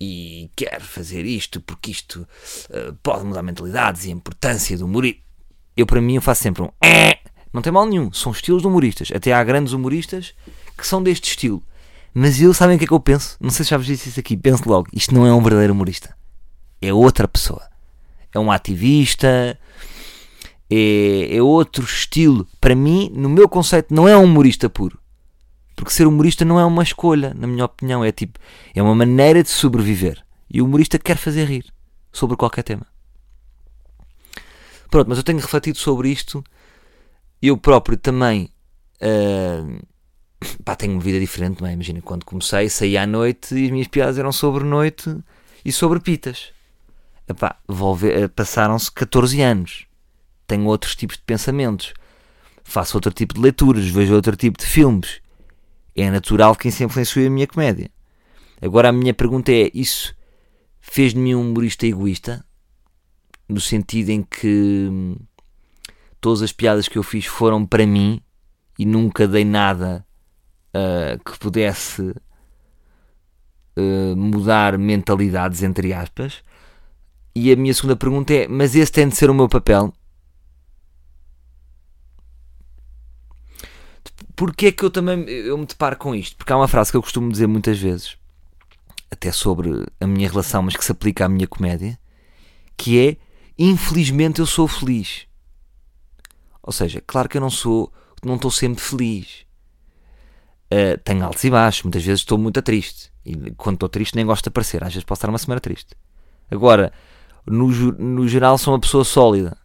e 0.00 0.50
quer 0.56 0.80
fazer 0.80 1.24
isto 1.26 1.60
porque 1.60 1.90
isto 1.90 2.26
uh, 2.70 2.94
pode 3.02 3.24
mudar 3.24 3.42
mentalidades 3.42 4.04
e 4.04 4.08
a 4.08 4.12
importância 4.12 4.78
do 4.78 4.86
humorista. 4.86 5.20
Eu 5.76 5.86
para 5.86 6.00
mim 6.00 6.16
eu 6.16 6.22
faço 6.22 6.42
sempre 6.42 6.62
um 6.62 6.70
é, 6.82 7.18
não 7.52 7.62
tem 7.62 7.72
mal 7.72 7.86
nenhum, 7.86 8.12
são 8.12 8.32
estilos 8.32 8.62
de 8.62 8.68
humoristas. 8.68 9.10
Até 9.14 9.32
há 9.32 9.42
grandes 9.42 9.72
humoristas 9.72 10.34
que 10.76 10.86
são 10.86 11.02
deste 11.02 11.30
estilo. 11.30 11.62
Mas 12.14 12.40
eu 12.40 12.52
sabem 12.52 12.76
o 12.76 12.78
que 12.78 12.84
é 12.84 12.88
que 12.88 12.94
eu 12.94 13.00
penso? 13.00 13.36
Não 13.40 13.50
sei 13.50 13.64
se 13.64 13.70
já 13.70 13.76
vos 13.76 13.86
disse 13.86 14.08
isso 14.08 14.20
aqui. 14.20 14.36
Penso 14.36 14.68
logo, 14.68 14.88
isto 14.92 15.14
não 15.14 15.26
é 15.26 15.32
um 15.32 15.42
verdadeiro 15.42 15.72
humorista. 15.72 16.16
É 16.80 16.92
outra 16.92 17.26
pessoa. 17.26 17.62
É 18.32 18.38
um 18.38 18.50
ativista. 18.50 19.58
É, 20.70 21.36
é 21.36 21.42
outro 21.42 21.84
estilo. 21.84 22.46
Para 22.60 22.74
mim, 22.74 23.10
no 23.14 23.28
meu 23.28 23.48
conceito, 23.48 23.94
não 23.94 24.08
é 24.08 24.16
um 24.16 24.24
humorista 24.24 24.68
puro. 24.68 24.98
Porque 25.74 25.92
ser 25.92 26.06
humorista 26.06 26.44
não 26.44 26.58
é 26.58 26.64
uma 26.64 26.82
escolha, 26.82 27.32
na 27.34 27.46
minha 27.46 27.64
opinião. 27.64 28.04
É 28.04 28.10
tipo, 28.10 28.38
é 28.74 28.82
uma 28.82 28.94
maneira 28.94 29.42
de 29.42 29.48
sobreviver. 29.48 30.24
E 30.50 30.60
o 30.60 30.64
humorista 30.64 30.98
quer 30.98 31.16
fazer 31.16 31.44
rir 31.44 31.66
sobre 32.12 32.36
qualquer 32.36 32.62
tema. 32.62 32.86
Pronto, 34.90 35.08
mas 35.08 35.18
eu 35.18 35.24
tenho 35.24 35.38
refletido 35.38 35.78
sobre 35.78 36.10
isto. 36.10 36.42
Eu 37.40 37.56
próprio 37.56 37.96
também. 37.96 38.50
Uh, 39.00 39.86
pá, 40.64 40.74
tenho 40.74 40.94
uma 40.94 41.00
vida 41.00 41.20
diferente, 41.20 41.60
não 41.60 41.68
é? 41.68 41.72
Imagina, 41.72 42.00
quando 42.02 42.24
comecei, 42.24 42.68
saí 42.68 42.96
à 42.96 43.06
noite 43.06 43.54
e 43.54 43.66
as 43.66 43.70
minhas 43.70 43.88
piadas 43.88 44.18
eram 44.18 44.32
sobre 44.32 44.64
noite 44.64 45.16
e 45.64 45.70
sobre 45.70 46.00
pitas. 46.00 46.52
Eh, 47.28 48.28
passaram-se 48.28 48.90
14 48.90 49.40
anos. 49.42 49.86
Tenho 50.48 50.64
outros 50.64 50.96
tipos 50.96 51.16
de 51.16 51.22
pensamentos. 51.22 51.92
Faço 52.64 52.96
outro 52.96 53.12
tipo 53.12 53.34
de 53.34 53.40
leituras, 53.40 53.86
vejo 53.86 54.14
outro 54.14 54.34
tipo 54.34 54.58
de 54.58 54.66
filmes. 54.66 55.20
É 55.94 56.10
natural 56.10 56.56
que 56.56 56.68
isso 56.68 56.82
influenciou 56.82 57.26
a 57.26 57.30
minha 57.30 57.46
comédia. 57.46 57.90
Agora 58.60 58.88
a 58.88 58.92
minha 58.92 59.12
pergunta 59.12 59.52
é: 59.52 59.70
isso 59.74 60.14
fez 60.80 61.12
de 61.12 61.20
mim 61.20 61.34
um 61.34 61.42
humorista 61.42 61.86
egoísta? 61.86 62.42
No 63.46 63.60
sentido 63.60 64.08
em 64.08 64.22
que 64.22 64.88
hum, 64.90 65.16
todas 66.20 66.42
as 66.42 66.52
piadas 66.52 66.88
que 66.88 66.96
eu 66.96 67.02
fiz 67.02 67.26
foram 67.26 67.66
para 67.66 67.86
mim 67.86 68.20
e 68.78 68.86
nunca 68.86 69.28
dei 69.28 69.44
nada 69.44 70.04
uh, 70.74 71.22
que 71.24 71.38
pudesse 71.38 72.02
uh, 72.02 74.16
mudar 74.16 74.78
mentalidades, 74.78 75.62
entre 75.62 75.92
aspas. 75.92 76.42
E 77.34 77.52
a 77.52 77.56
minha 77.56 77.74
segunda 77.74 77.96
pergunta 77.96 78.32
é: 78.32 78.48
mas 78.48 78.74
esse 78.74 78.90
tem 78.90 79.08
de 79.08 79.16
ser 79.16 79.28
o 79.28 79.34
meu 79.34 79.48
papel? 79.48 79.92
Porquê 84.38 84.66
é 84.66 84.72
que 84.72 84.84
eu 84.84 84.90
também 84.90 85.28
eu 85.28 85.58
me 85.58 85.66
deparo 85.66 85.96
com 85.96 86.14
isto? 86.14 86.36
Porque 86.36 86.52
há 86.52 86.56
uma 86.56 86.68
frase 86.68 86.92
que 86.92 86.96
eu 86.96 87.02
costumo 87.02 87.28
dizer 87.28 87.48
muitas 87.48 87.76
vezes, 87.76 88.16
até 89.10 89.32
sobre 89.32 89.84
a 90.00 90.06
minha 90.06 90.28
relação, 90.28 90.62
mas 90.62 90.76
que 90.76 90.84
se 90.84 90.92
aplica 90.92 91.24
à 91.24 91.28
minha 91.28 91.48
comédia, 91.48 91.98
que 92.76 93.00
é 93.00 93.16
infelizmente 93.58 94.38
eu 94.38 94.46
sou 94.46 94.68
feliz. 94.68 95.26
Ou 96.62 96.72
seja, 96.72 97.02
claro 97.04 97.28
que 97.28 97.36
eu 97.36 97.40
não 97.40 97.50
sou, 97.50 97.92
não 98.24 98.36
estou 98.36 98.48
sempre 98.48 98.80
feliz. 98.80 99.44
Uh, 100.72 100.96
tenho 101.02 101.24
altos 101.24 101.42
e 101.42 101.50
baixos, 101.50 101.82
muitas 101.82 102.04
vezes 102.04 102.20
estou 102.20 102.38
muito 102.38 102.62
triste. 102.62 103.10
E 103.26 103.50
quando 103.56 103.74
estou 103.74 103.88
triste 103.88 104.14
nem 104.14 104.24
gosto 104.24 104.44
de 104.44 104.50
aparecer, 104.50 104.84
às 104.84 104.94
vezes 104.94 105.02
posso 105.02 105.18
estar 105.18 105.30
uma 105.30 105.38
semana 105.38 105.60
triste. 105.60 105.96
Agora, 106.48 106.92
no, 107.44 107.66
no 107.66 108.28
geral 108.28 108.56
sou 108.56 108.72
uma 108.72 108.78
pessoa 108.78 109.02
sólida. 109.02 109.58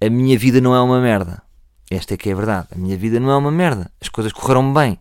A 0.00 0.08
minha 0.08 0.38
vida 0.38 0.62
não 0.62 0.74
é 0.74 0.80
uma 0.80 0.98
merda. 0.98 1.44
Esta 1.90 2.14
é 2.14 2.16
que 2.16 2.28
é 2.28 2.32
a 2.32 2.36
verdade. 2.36 2.68
A 2.72 2.78
minha 2.78 2.96
vida 2.96 3.20
não 3.20 3.30
é 3.30 3.36
uma 3.36 3.50
merda. 3.50 3.90
As 4.00 4.08
coisas 4.08 4.32
correram 4.32 4.72
bem. 4.72 4.98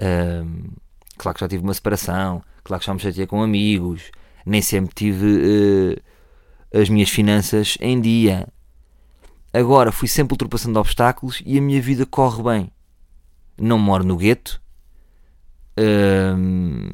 Uh, 0.00 0.72
claro 1.16 1.34
que 1.34 1.40
já 1.40 1.48
tive 1.48 1.62
uma 1.62 1.74
separação, 1.74 2.42
claro 2.64 2.80
que 2.80 2.86
já 2.86 2.94
me 2.94 3.00
chateei 3.00 3.26
com 3.26 3.42
amigos, 3.42 4.10
nem 4.44 4.60
sempre 4.60 4.92
tive 4.94 5.26
uh, 5.26 6.80
as 6.80 6.88
minhas 6.88 7.08
finanças 7.08 7.76
em 7.80 8.00
dia. 8.00 8.48
Agora 9.52 9.92
fui 9.92 10.08
sempre 10.08 10.32
ultrapassando 10.32 10.80
obstáculos 10.80 11.42
e 11.44 11.58
a 11.58 11.62
minha 11.62 11.80
vida 11.80 12.04
corre 12.04 12.42
bem 12.42 12.72
não 13.62 13.78
moro 13.78 14.04
no 14.04 14.16
gueto, 14.16 14.60
uh, 15.78 16.92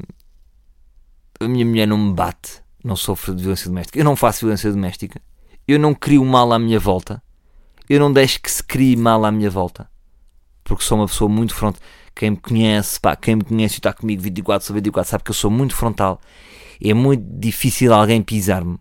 a 1.39 1.47
minha 1.47 1.65
mulher 1.65 1.87
não 1.87 1.97
me 1.97 2.13
bate, 2.13 2.61
não 2.83 2.95
sofro 2.95 3.35
de 3.35 3.41
violência 3.41 3.67
doméstica, 3.67 3.99
eu 3.99 4.05
não 4.05 4.15
faço 4.15 4.41
violência 4.41 4.71
doméstica, 4.71 5.21
eu 5.67 5.79
não 5.79 5.93
crio 5.93 6.23
mal 6.23 6.51
à 6.51 6.59
minha 6.59 6.79
volta, 6.79 7.21
eu 7.89 7.99
não 7.99 8.13
deixo 8.13 8.39
que 8.41 8.51
se 8.51 8.63
crie 8.63 8.95
mal 8.95 9.25
à 9.25 9.31
minha 9.31 9.49
volta, 9.49 9.89
porque 10.63 10.83
sou 10.83 10.97
uma 10.97 11.07
pessoa 11.07 11.29
muito 11.29 11.55
frontal. 11.55 11.81
Quem 12.15 12.31
me 12.31 12.37
conhece, 12.37 12.99
pá, 12.99 13.15
quem 13.15 13.37
me 13.37 13.43
conhece 13.43 13.75
e 13.75 13.77
está 13.77 13.91
comigo 13.93 14.21
24 14.21 14.65
sobre 14.65 14.81
24 14.81 15.09
sabe 15.09 15.23
que 15.23 15.31
eu 15.31 15.35
sou 15.35 15.49
muito 15.49 15.75
frontal. 15.75 16.21
É 16.81 16.93
muito 16.93 17.23
difícil 17.39 17.93
alguém 17.93 18.21
pisar-me. 18.21 18.77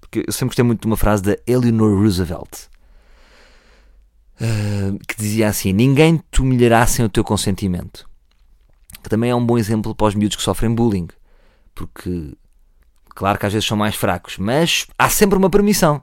Porque 0.00 0.24
eu 0.26 0.32
sempre 0.32 0.48
gostei 0.48 0.64
muito 0.64 0.80
de 0.80 0.86
uma 0.86 0.96
frase 0.96 1.22
da 1.22 1.36
Eleanor 1.46 2.00
Roosevelt 2.00 2.68
uh, 4.40 4.98
que 5.06 5.16
dizia 5.16 5.48
assim: 5.48 5.72
Ninguém 5.72 6.22
te 6.30 6.40
humilhará 6.40 6.86
sem 6.86 7.04
o 7.04 7.08
teu 7.08 7.24
consentimento. 7.24 8.08
Que 9.02 9.08
também 9.08 9.30
é 9.30 9.34
um 9.34 9.44
bom 9.44 9.58
exemplo 9.58 9.94
para 9.94 10.06
os 10.06 10.14
miúdos 10.14 10.36
que 10.36 10.42
sofrem 10.42 10.74
bullying, 10.74 11.08
porque, 11.74 12.36
claro 13.10 13.38
que 13.38 13.46
às 13.46 13.52
vezes 13.52 13.68
são 13.68 13.76
mais 13.76 13.94
fracos, 13.94 14.36
mas 14.36 14.86
há 14.98 15.08
sempre 15.08 15.38
uma 15.38 15.50
permissão, 15.50 16.02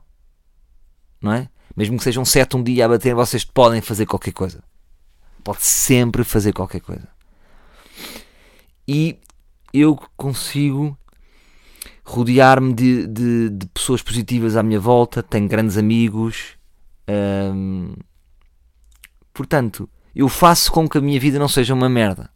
não 1.22 1.34
é? 1.34 1.50
Mesmo 1.76 1.98
que 1.98 2.04
sejam 2.04 2.24
sete 2.24 2.56
um 2.56 2.64
dia 2.64 2.86
a 2.86 2.90
bater, 2.90 3.16
vocês 3.16 3.44
podem 3.44 3.82
fazer 3.82 4.06
qualquer 4.06 4.32
coisa. 4.32 4.64
Pode 5.44 5.64
sempre 5.64 6.24
fazer 6.24 6.54
qualquer 6.54 6.82
coisa. 6.82 7.08
E 8.88 9.18
eu 9.74 10.00
consigo 10.16 10.98
rodear-me 12.06 12.74
de, 12.74 13.08
de, 13.08 13.50
de, 13.50 13.66
pessoas 13.68 14.02
positivas 14.02 14.56
à 14.56 14.64
minha 14.64 14.80
volta, 14.80 15.24
tenho 15.24 15.48
grandes 15.48 15.78
amigos, 15.78 16.58
hum, 17.10 17.94
Portanto, 19.34 19.90
eu 20.14 20.30
faço 20.30 20.72
com 20.72 20.88
que 20.88 20.98
a 20.98 21.02
minha 21.02 21.20
vida 21.20 21.40
não 21.40 21.48
seja 21.48 21.74
uma 21.74 21.90
merda. 21.90 22.30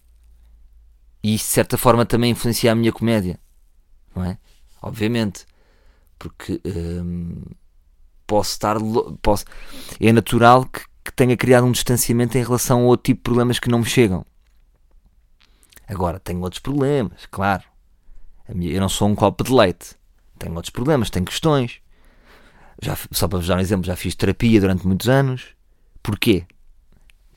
E 1.23 1.35
isso 1.35 1.45
de 1.45 1.51
certa 1.51 1.77
forma 1.77 2.05
também 2.05 2.31
influencia 2.31 2.71
a 2.71 2.75
minha 2.75 2.91
comédia. 2.91 3.39
Não 4.15 4.23
é? 4.23 4.37
Obviamente. 4.81 5.45
Porque 6.17 6.59
hum, 6.65 7.43
posso 8.27 8.51
estar. 8.51 8.77
Posso, 9.21 9.45
é 9.99 10.11
natural 10.11 10.65
que, 10.65 10.81
que 11.05 11.13
tenha 11.13 11.35
criado 11.35 11.65
um 11.65 11.71
distanciamento 11.71 12.37
em 12.37 12.43
relação 12.43 12.81
a 12.81 12.83
outro 12.83 13.05
tipo 13.05 13.19
de 13.19 13.23
problemas 13.23 13.59
que 13.59 13.69
não 13.69 13.79
me 13.79 13.85
chegam. 13.85 14.25
Agora, 15.87 16.19
tenho 16.19 16.41
outros 16.41 16.59
problemas, 16.59 17.25
claro. 17.31 17.63
Eu 18.47 18.81
não 18.81 18.89
sou 18.89 19.07
um 19.07 19.15
copo 19.15 19.43
de 19.43 19.53
leite. 19.53 19.95
Tenho 20.37 20.53
outros 20.53 20.69
problemas, 20.69 21.09
tenho 21.09 21.25
questões. 21.25 21.79
Já, 22.81 22.95
só 23.11 23.27
para 23.27 23.39
vos 23.39 23.47
dar 23.47 23.57
um 23.57 23.61
exemplo, 23.61 23.87
já 23.87 23.95
fiz 23.95 24.13
terapia 24.13 24.59
durante 24.59 24.85
muitos 24.85 25.09
anos. 25.09 25.47
Porquê? 26.03 26.45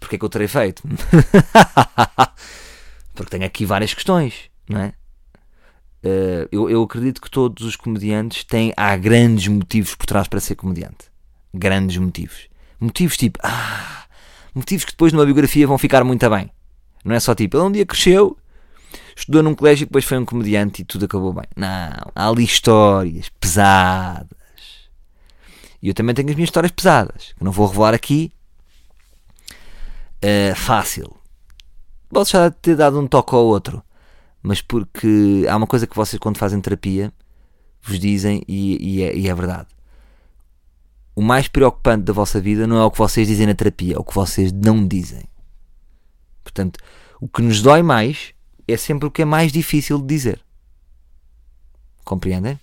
porque 0.00 0.16
é 0.16 0.18
que 0.18 0.25
eu 0.25 0.30
terei 0.30 0.49
feito? 0.49 0.82
porque 3.14 3.30
tenho 3.30 3.44
aqui 3.44 3.66
várias 3.66 3.94
questões, 3.94 4.50
não 4.68 4.80
é? 4.80 4.94
Uh, 6.02 6.49
eu, 6.50 6.71
eu, 6.71 6.83
acredito 6.83 7.21
que 7.21 7.30
todos 7.30 7.64
os 7.66 7.76
comediantes 7.76 8.45
têm. 8.45 8.73
Há 8.76 8.97
grandes 8.97 9.49
motivos 9.49 9.95
por 9.95 10.07
trás 10.07 10.26
para 10.28 10.40
ser 10.40 10.54
comediante. 10.54 11.11
Grandes 11.52 11.97
motivos. 11.99 12.49
Motivos 12.78 13.16
tipo. 13.16 13.38
Ah, 13.42 14.04
motivos 14.54 14.85
que 14.85 14.92
depois 14.92 15.12
numa 15.12 15.25
biografia 15.25 15.66
vão 15.66 15.76
ficar 15.76 16.02
muito 16.04 16.28
bem. 16.30 16.50
Não 17.04 17.14
é 17.14 17.21
só 17.21 17.35
tipo. 17.35 17.57
Ele 17.57 17.64
um 17.64 17.73
dia 17.73 17.85
cresceu, 17.85 18.37
estudou 19.14 19.42
num 19.42 19.54
colégio 19.54 19.85
e 19.85 19.87
depois 19.87 20.04
foi 20.04 20.16
um 20.16 20.25
comediante 20.25 20.83
e 20.83 20.85
tudo 20.85 21.04
acabou 21.04 21.33
bem. 21.35 21.45
Não. 21.54 22.12
Há 22.14 22.28
ali 22.28 22.45
histórias 22.45 23.28
pesadas. 23.40 24.28
E 25.83 25.88
eu 25.88 25.95
também 25.95 26.14
tenho 26.14 26.30
as 26.30 26.35
minhas 26.35 26.49
histórias 26.49 26.73
pesadas. 26.73 27.35
Que 27.37 27.45
não 27.45 27.52
vou 27.52 27.66
revelar 27.66 27.92
aqui 27.92 28.33
uh, 30.25 30.54
fácil. 30.57 31.14
Posso 32.09 32.33
já 32.33 32.50
ter 32.50 32.76
dado 32.76 32.99
um 32.99 33.07
toque 33.07 33.35
ao 33.35 33.45
outro, 33.45 33.83
mas 34.42 34.62
porque 34.62 35.47
há 35.49 35.56
uma 35.56 35.66
coisa 35.66 35.87
que 35.87 35.97
vocês, 35.97 36.18
quando 36.18 36.38
fazem 36.38 36.61
terapia, 36.61 37.12
vos 37.82 37.99
dizem 37.99 38.42
e, 38.49 38.99
e, 38.99 39.02
é, 39.02 39.16
e 39.16 39.28
é 39.28 39.35
verdade. 39.35 39.68
O 41.14 41.23
mais 41.23 41.49
preocupante 41.49 42.04
da 42.04 42.12
vossa 42.12 42.40
vida 42.40 42.66
não 42.66 42.78
é 42.78 42.85
o 42.85 42.90
que 42.90 42.99
vocês 42.99 43.28
dizem 43.28 43.47
na 43.47 43.54
terapia, 43.54 43.97
é 43.97 43.99
o 43.99 44.04
que 44.04 44.14
vocês 44.14 44.52
não 44.52 44.87
dizem. 44.87 45.25
Portanto, 46.42 46.78
o 47.20 47.28
que 47.28 47.42
nos 47.42 47.61
dói 47.61 47.82
mais 47.82 48.32
é 48.66 48.76
sempre 48.76 49.06
o 49.06 49.11
que 49.11 49.23
é 49.23 49.25
mais 49.25 49.52
difícil 49.52 49.99
de 49.99 50.06
dizer. 50.06 50.40
Compreendem? 52.04 52.59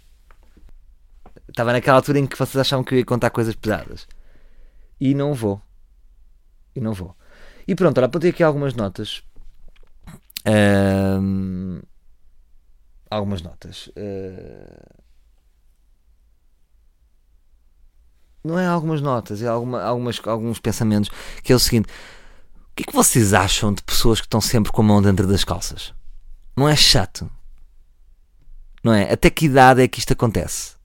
Estava 1.47 1.71
naquela 1.71 1.97
altura 1.97 2.19
em 2.19 2.25
que 2.25 2.37
vocês 2.37 2.57
achavam 2.57 2.83
que 2.83 2.95
eu 2.95 2.99
ia 2.99 3.05
contar 3.05 3.29
coisas 3.29 3.55
pesadas. 3.55 4.07
E 4.99 5.13
não 5.13 5.33
vou. 5.33 5.61
E 6.75 6.79
não 6.79 6.93
vou. 6.93 7.15
E 7.67 7.75
pronto, 7.75 7.97
olha, 7.97 8.07
apontei 8.07 8.31
aqui 8.31 8.43
algumas 8.43 8.73
notas. 8.73 9.23
Ahm, 10.47 11.81
algumas 13.11 13.41
notas. 13.41 13.89
Ah, 13.97 15.01
não 18.43 18.57
é 18.57 18.65
algumas 18.65 19.01
notas, 19.01 19.41
é 19.41 19.47
alguma, 19.47 19.81
algumas, 19.83 20.21
alguns 20.25 20.59
pensamentos. 20.59 21.09
Que 21.43 21.51
é 21.51 21.55
o 21.55 21.59
seguinte: 21.59 21.87
o 22.71 22.75
que 22.75 22.83
é 22.83 22.85
que 22.85 22.93
vocês 22.95 23.33
acham 23.33 23.73
de 23.73 23.83
pessoas 23.83 24.21
que 24.21 24.25
estão 24.25 24.39
sempre 24.39 24.71
com 24.71 24.81
a 24.81 24.85
mão 24.85 25.01
dentro 25.01 25.27
das 25.27 25.43
calças? 25.43 25.93
Não 26.55 26.67
é 26.67 26.75
chato? 26.75 27.29
Não 28.83 28.93
é? 28.93 29.11
Até 29.11 29.29
que 29.29 29.45
idade 29.47 29.81
é 29.81 29.87
que 29.87 29.99
isto 29.99 30.13
acontece? 30.13 30.75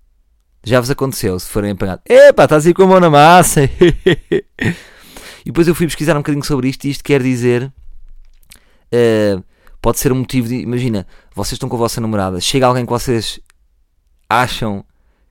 Já 0.64 0.81
vos 0.81 0.90
aconteceu, 0.90 1.38
se 1.38 1.49
forem 1.49 1.73
apanhados. 1.73 2.04
Epá, 2.09 2.45
estás 2.45 2.66
aí 2.66 2.75
com 2.75 2.83
a 2.83 2.87
mão 2.87 3.00
na 3.00 3.11
massa. 3.11 3.62
e 5.45 5.47
depois 5.47 5.66
eu 5.69 5.75
fui 5.75 5.87
pesquisar 5.87 6.14
um 6.14 6.21
bocadinho 6.21 6.45
sobre 6.45 6.69
isto 6.69 6.85
e 6.85 6.90
isto 6.90 7.02
quer 7.04 7.23
dizer. 7.23 7.73
eh, 8.90 9.38
pode 9.83 9.99
ser 9.99 10.12
um 10.12 10.17
motivo 10.17 10.49
de. 10.49 10.61
Imagina, 10.61 11.07
vocês 11.35 11.55
estão 11.55 11.69
com 11.69 11.75
a 11.77 11.81
vossa 11.81 12.01
namorada, 12.01 12.41
chega 12.41 12.67
alguém 12.67 12.87
que 12.87 12.93
vocês 12.93 13.41
acham 14.31 14.85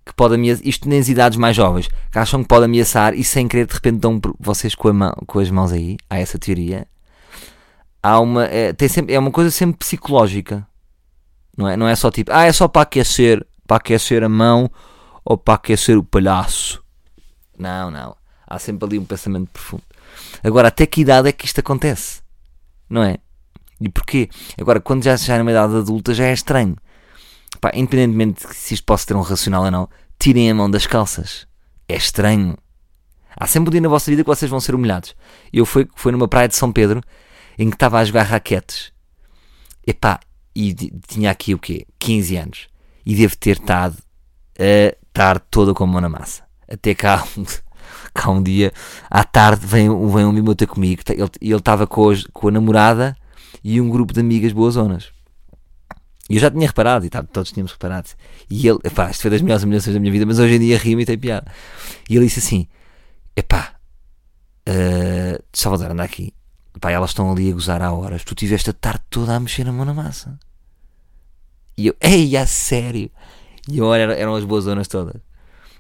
que 0.05 0.13
pode 0.13 0.35
ameaçar. 0.35 0.67
Isto 0.67 0.89
nas 0.89 1.07
idades 1.07 1.37
mais 1.37 1.55
jovens, 1.55 1.87
que 2.11 2.19
acham 2.19 2.43
que 2.43 2.49
pode 2.49 2.65
ameaçar 2.65 3.13
e 3.15 3.23
sem 3.23 3.47
querer 3.47 3.65
de 3.65 3.73
repente 3.73 3.99
dão 3.99 4.19
vocês 4.37 4.75
com, 4.75 4.91
mão, 4.91 5.13
com 5.25 5.39
as 5.39 5.49
mãos 5.49 5.71
aí. 5.71 5.97
Há 6.09 6.19
essa 6.19 6.37
teoria. 6.37 6.85
Há 8.03 8.19
uma. 8.19 8.45
É, 8.45 8.73
tem 8.73 8.89
sempre, 8.89 9.15
é 9.15 9.19
uma 9.19 9.31
coisa 9.31 9.49
sempre 9.49 9.77
psicológica. 9.77 10.67
Não 11.57 11.67
é, 11.67 11.77
não 11.77 11.87
é 11.87 11.95
só 11.95 12.11
tipo, 12.11 12.31
ah, 12.33 12.43
é 12.43 12.51
só 12.51 12.67
para 12.67 12.81
aquecer, 12.81 13.45
para 13.65 13.77
aquecer 13.77 14.23
a 14.23 14.29
mão 14.29 14.69
ou 15.23 15.37
para 15.37 15.55
aquecer 15.55 15.97
o 15.97 16.03
palhaço. 16.03 16.83
Não, 17.57 17.89
não. 17.89 18.15
Há 18.45 18.59
sempre 18.59 18.85
ali 18.85 18.99
um 18.99 19.05
pensamento 19.05 19.49
profundo. 19.51 19.83
Agora, 20.43 20.67
até 20.67 20.85
que 20.85 21.01
idade 21.01 21.29
é 21.29 21.31
que 21.31 21.45
isto 21.45 21.59
acontece? 21.59 22.21
Não 22.89 23.03
é? 23.03 23.17
E 23.81 23.89
porquê? 23.89 24.29
Agora, 24.59 24.79
quando 24.79 25.03
já, 25.03 25.15
já 25.15 25.35
é 25.35 25.39
numa 25.39 25.49
idade 25.49 25.75
adulta, 25.75 26.13
já 26.13 26.25
é 26.25 26.33
estranho. 26.33 26.77
Pá, 27.59 27.71
independentemente 27.73 28.47
de 28.47 28.55
se 28.55 28.75
isto 28.75 28.85
possa 28.85 29.07
ter 29.07 29.15
um 29.15 29.21
racional 29.21 29.63
ou 29.63 29.71
não, 29.71 29.89
tirem 30.19 30.51
a 30.51 30.55
mão 30.55 30.69
das 30.69 30.85
calças. 30.85 31.47
É 31.89 31.95
estranho. 31.95 32.55
Há 33.35 33.47
sempre 33.47 33.69
um 33.69 33.71
dia 33.71 33.81
na 33.81 33.89
vossa 33.89 34.11
vida 34.11 34.23
que 34.23 34.29
vocês 34.29 34.49
vão 34.49 34.59
ser 34.59 34.75
humilhados. 34.75 35.15
Eu 35.51 35.65
fui, 35.65 35.87
foi 35.95 36.11
numa 36.11 36.27
praia 36.27 36.47
de 36.47 36.55
São 36.55 36.71
Pedro 36.71 37.01
em 37.57 37.69
que 37.69 37.75
estava 37.75 37.99
a 37.99 38.05
jogar 38.05 38.23
raquetes. 38.23 38.91
Epá, 39.85 40.19
e 40.55 40.73
tinha 41.07 41.31
aqui 41.31 41.55
o 41.55 41.59
quê? 41.59 41.87
15 41.97 42.37
anos. 42.37 42.67
E 43.03 43.15
devo 43.15 43.35
ter 43.35 43.57
estado 43.57 43.97
a 44.59 44.95
estar 45.07 45.39
toda 45.39 45.73
com 45.73 45.83
a 45.83 45.87
mão 45.87 46.01
na 46.01 46.09
massa. 46.09 46.43
Até 46.71 46.93
cá, 46.93 47.25
cá 48.13 48.29
um 48.29 48.43
dia, 48.43 48.71
à 49.09 49.23
tarde, 49.23 49.65
vem, 49.65 49.87
vem 49.87 50.25
um 50.25 50.29
amigo 50.29 50.53
ter 50.53 50.67
comigo. 50.67 51.01
Ele 51.09 51.55
estava 51.55 51.87
com, 51.87 52.11
com 52.31 52.47
a 52.47 52.51
namorada 52.51 53.17
e 53.63 53.79
um 53.81 53.89
grupo 53.89 54.13
de 54.13 54.19
amigas 54.19 54.53
boas 54.53 54.75
zonas. 54.75 55.11
E 56.29 56.35
eu 56.35 56.39
já 56.39 56.49
tinha 56.49 56.65
reparado, 56.65 57.05
e 57.05 57.09
tá, 57.09 57.21
todos 57.23 57.51
tínhamos 57.51 57.73
reparado. 57.73 58.09
E 58.49 58.67
ele, 58.67 58.79
epá, 58.83 59.11
isto 59.11 59.21
foi 59.21 59.31
das 59.31 59.41
melhores 59.41 59.63
humilhações 59.63 59.93
da 59.93 59.99
minha 59.99 60.11
vida, 60.11 60.25
mas 60.25 60.39
hoje 60.39 60.55
em 60.55 60.59
dia 60.59 60.77
ri-me 60.77 61.03
e 61.03 61.05
tem 61.05 61.17
piada. 61.17 61.51
E 62.09 62.15
ele 62.15 62.25
disse 62.25 62.39
assim: 62.39 62.67
epá, 63.35 63.75
uh, 64.69 65.43
Salvador, 65.51 65.91
anda 65.91 66.03
aqui. 66.03 66.33
Epá, 66.75 66.89
elas 66.89 67.09
estão 67.09 67.31
ali 67.31 67.49
a 67.49 67.53
gozar 67.53 67.81
há 67.81 67.91
horas. 67.91 68.23
Tu 68.23 68.33
tiveste 68.33 68.69
a 68.69 68.73
tarde 68.73 69.01
toda 69.09 69.35
a 69.35 69.39
mexer 69.39 69.67
a 69.67 69.73
mão 69.73 69.83
na 69.83 69.93
massa. 69.93 70.39
E 71.77 71.87
eu, 71.87 71.95
ei, 71.99 72.37
a 72.37 72.45
sério. 72.45 73.11
E 73.67 73.79
eu, 73.79 73.85
olha, 73.85 74.03
eram 74.13 74.35
as 74.35 74.45
boas 74.45 74.63
zonas 74.63 74.87
todas. 74.87 75.21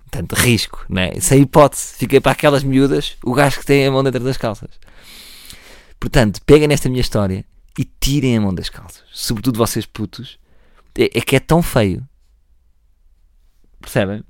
Portanto, 0.09 0.33
risco, 0.33 0.85
né? 0.89 1.11
Sem 1.21 1.43
hipótese. 1.43 1.93
Fiquei 1.95 2.19
para 2.19 2.33
aquelas 2.33 2.63
miúdas, 2.63 3.15
o 3.23 3.33
gajo 3.33 3.59
que 3.59 3.65
tem 3.65 3.87
a 3.87 3.91
mão 3.91 4.03
dentro 4.03 4.21
das 4.21 4.35
calças. 4.35 4.71
Portanto, 5.97 6.41
peguem 6.45 6.67
nesta 6.67 6.89
minha 6.89 6.99
história 6.99 7.45
e 7.77 7.85
tirem 7.99 8.37
a 8.37 8.41
mão 8.41 8.53
das 8.53 8.69
calças. 8.69 9.03
Sobretudo 9.13 9.57
vocês 9.57 9.85
putos. 9.85 10.37
É, 10.97 11.17
é 11.19 11.21
que 11.21 11.35
é 11.35 11.39
tão 11.39 11.61
feio. 11.61 12.07
Percebem? 13.79 14.23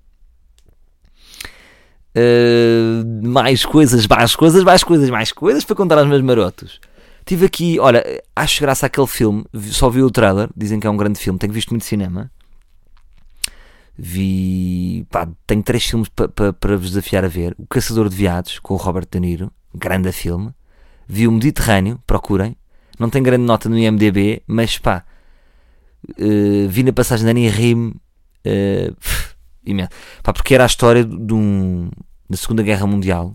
Uh, 2.16 3.28
mais 3.28 3.66
coisas, 3.66 4.06
mais 4.06 4.36
coisas, 4.36 4.64
mais 4.64 4.84
coisas, 4.84 5.10
mais 5.10 5.32
coisas 5.32 5.64
para 5.64 5.76
contar 5.76 5.98
aos 5.98 6.08
meus 6.08 6.22
marotos. 6.22 6.80
Tive 7.26 7.46
aqui, 7.46 7.80
olha, 7.80 8.04
acho 8.36 8.62
graça 8.62 8.88
àquele 8.88 9.08
filme, 9.08 9.46
só 9.72 9.90
vi 9.90 10.02
o 10.02 10.12
trailer, 10.12 10.50
dizem 10.56 10.80
que 10.80 10.88
é 10.88 10.90
um 10.90 10.98
grande 10.98 11.20
filme, 11.20 11.40
tenho 11.40 11.54
visto 11.54 11.70
muito 11.70 11.86
cinema. 11.86 12.30
Vi, 13.98 15.06
pá, 15.10 15.28
tenho 15.46 15.62
três 15.62 15.86
filmes 15.86 16.10
pa- 16.10 16.28
pa- 16.28 16.52
para 16.54 16.76
vos 16.76 16.90
desafiar 16.90 17.24
a 17.24 17.28
ver: 17.28 17.54
O 17.58 17.68
Caçador 17.68 18.10
de 18.10 18.16
Veados, 18.16 18.58
com 18.60 18.74
o 18.74 18.78
Robert 18.78 19.06
De 19.10 19.20
Niro, 19.20 19.52
grande 19.74 20.12
filme. 20.12 20.54
Vi 21.08 21.28
o 21.28 21.32
Mediterrâneo, 21.32 22.02
procurem. 22.08 22.56
Não 23.02 23.10
tem 23.10 23.24
grande 23.24 23.44
nota 23.44 23.68
no 23.68 23.80
IMDB, 23.80 24.44
mas 24.46 24.78
pá, 24.78 25.04
eh, 26.20 26.68
vi 26.70 26.84
na 26.84 26.94
passagem 26.94 27.26
da 27.26 27.32
Annie 27.32 27.50
Rim, 27.50 27.96
eh, 28.46 28.92
pff, 29.00 29.36
imenso. 29.66 29.90
Pá, 30.22 30.32
porque 30.32 30.54
era 30.54 30.66
a 30.66 30.68
história 30.68 31.04
de 31.04 31.34
um, 31.34 31.90
da 32.30 32.38
Segunda 32.38 32.62
Guerra 32.62 32.86
Mundial, 32.86 33.34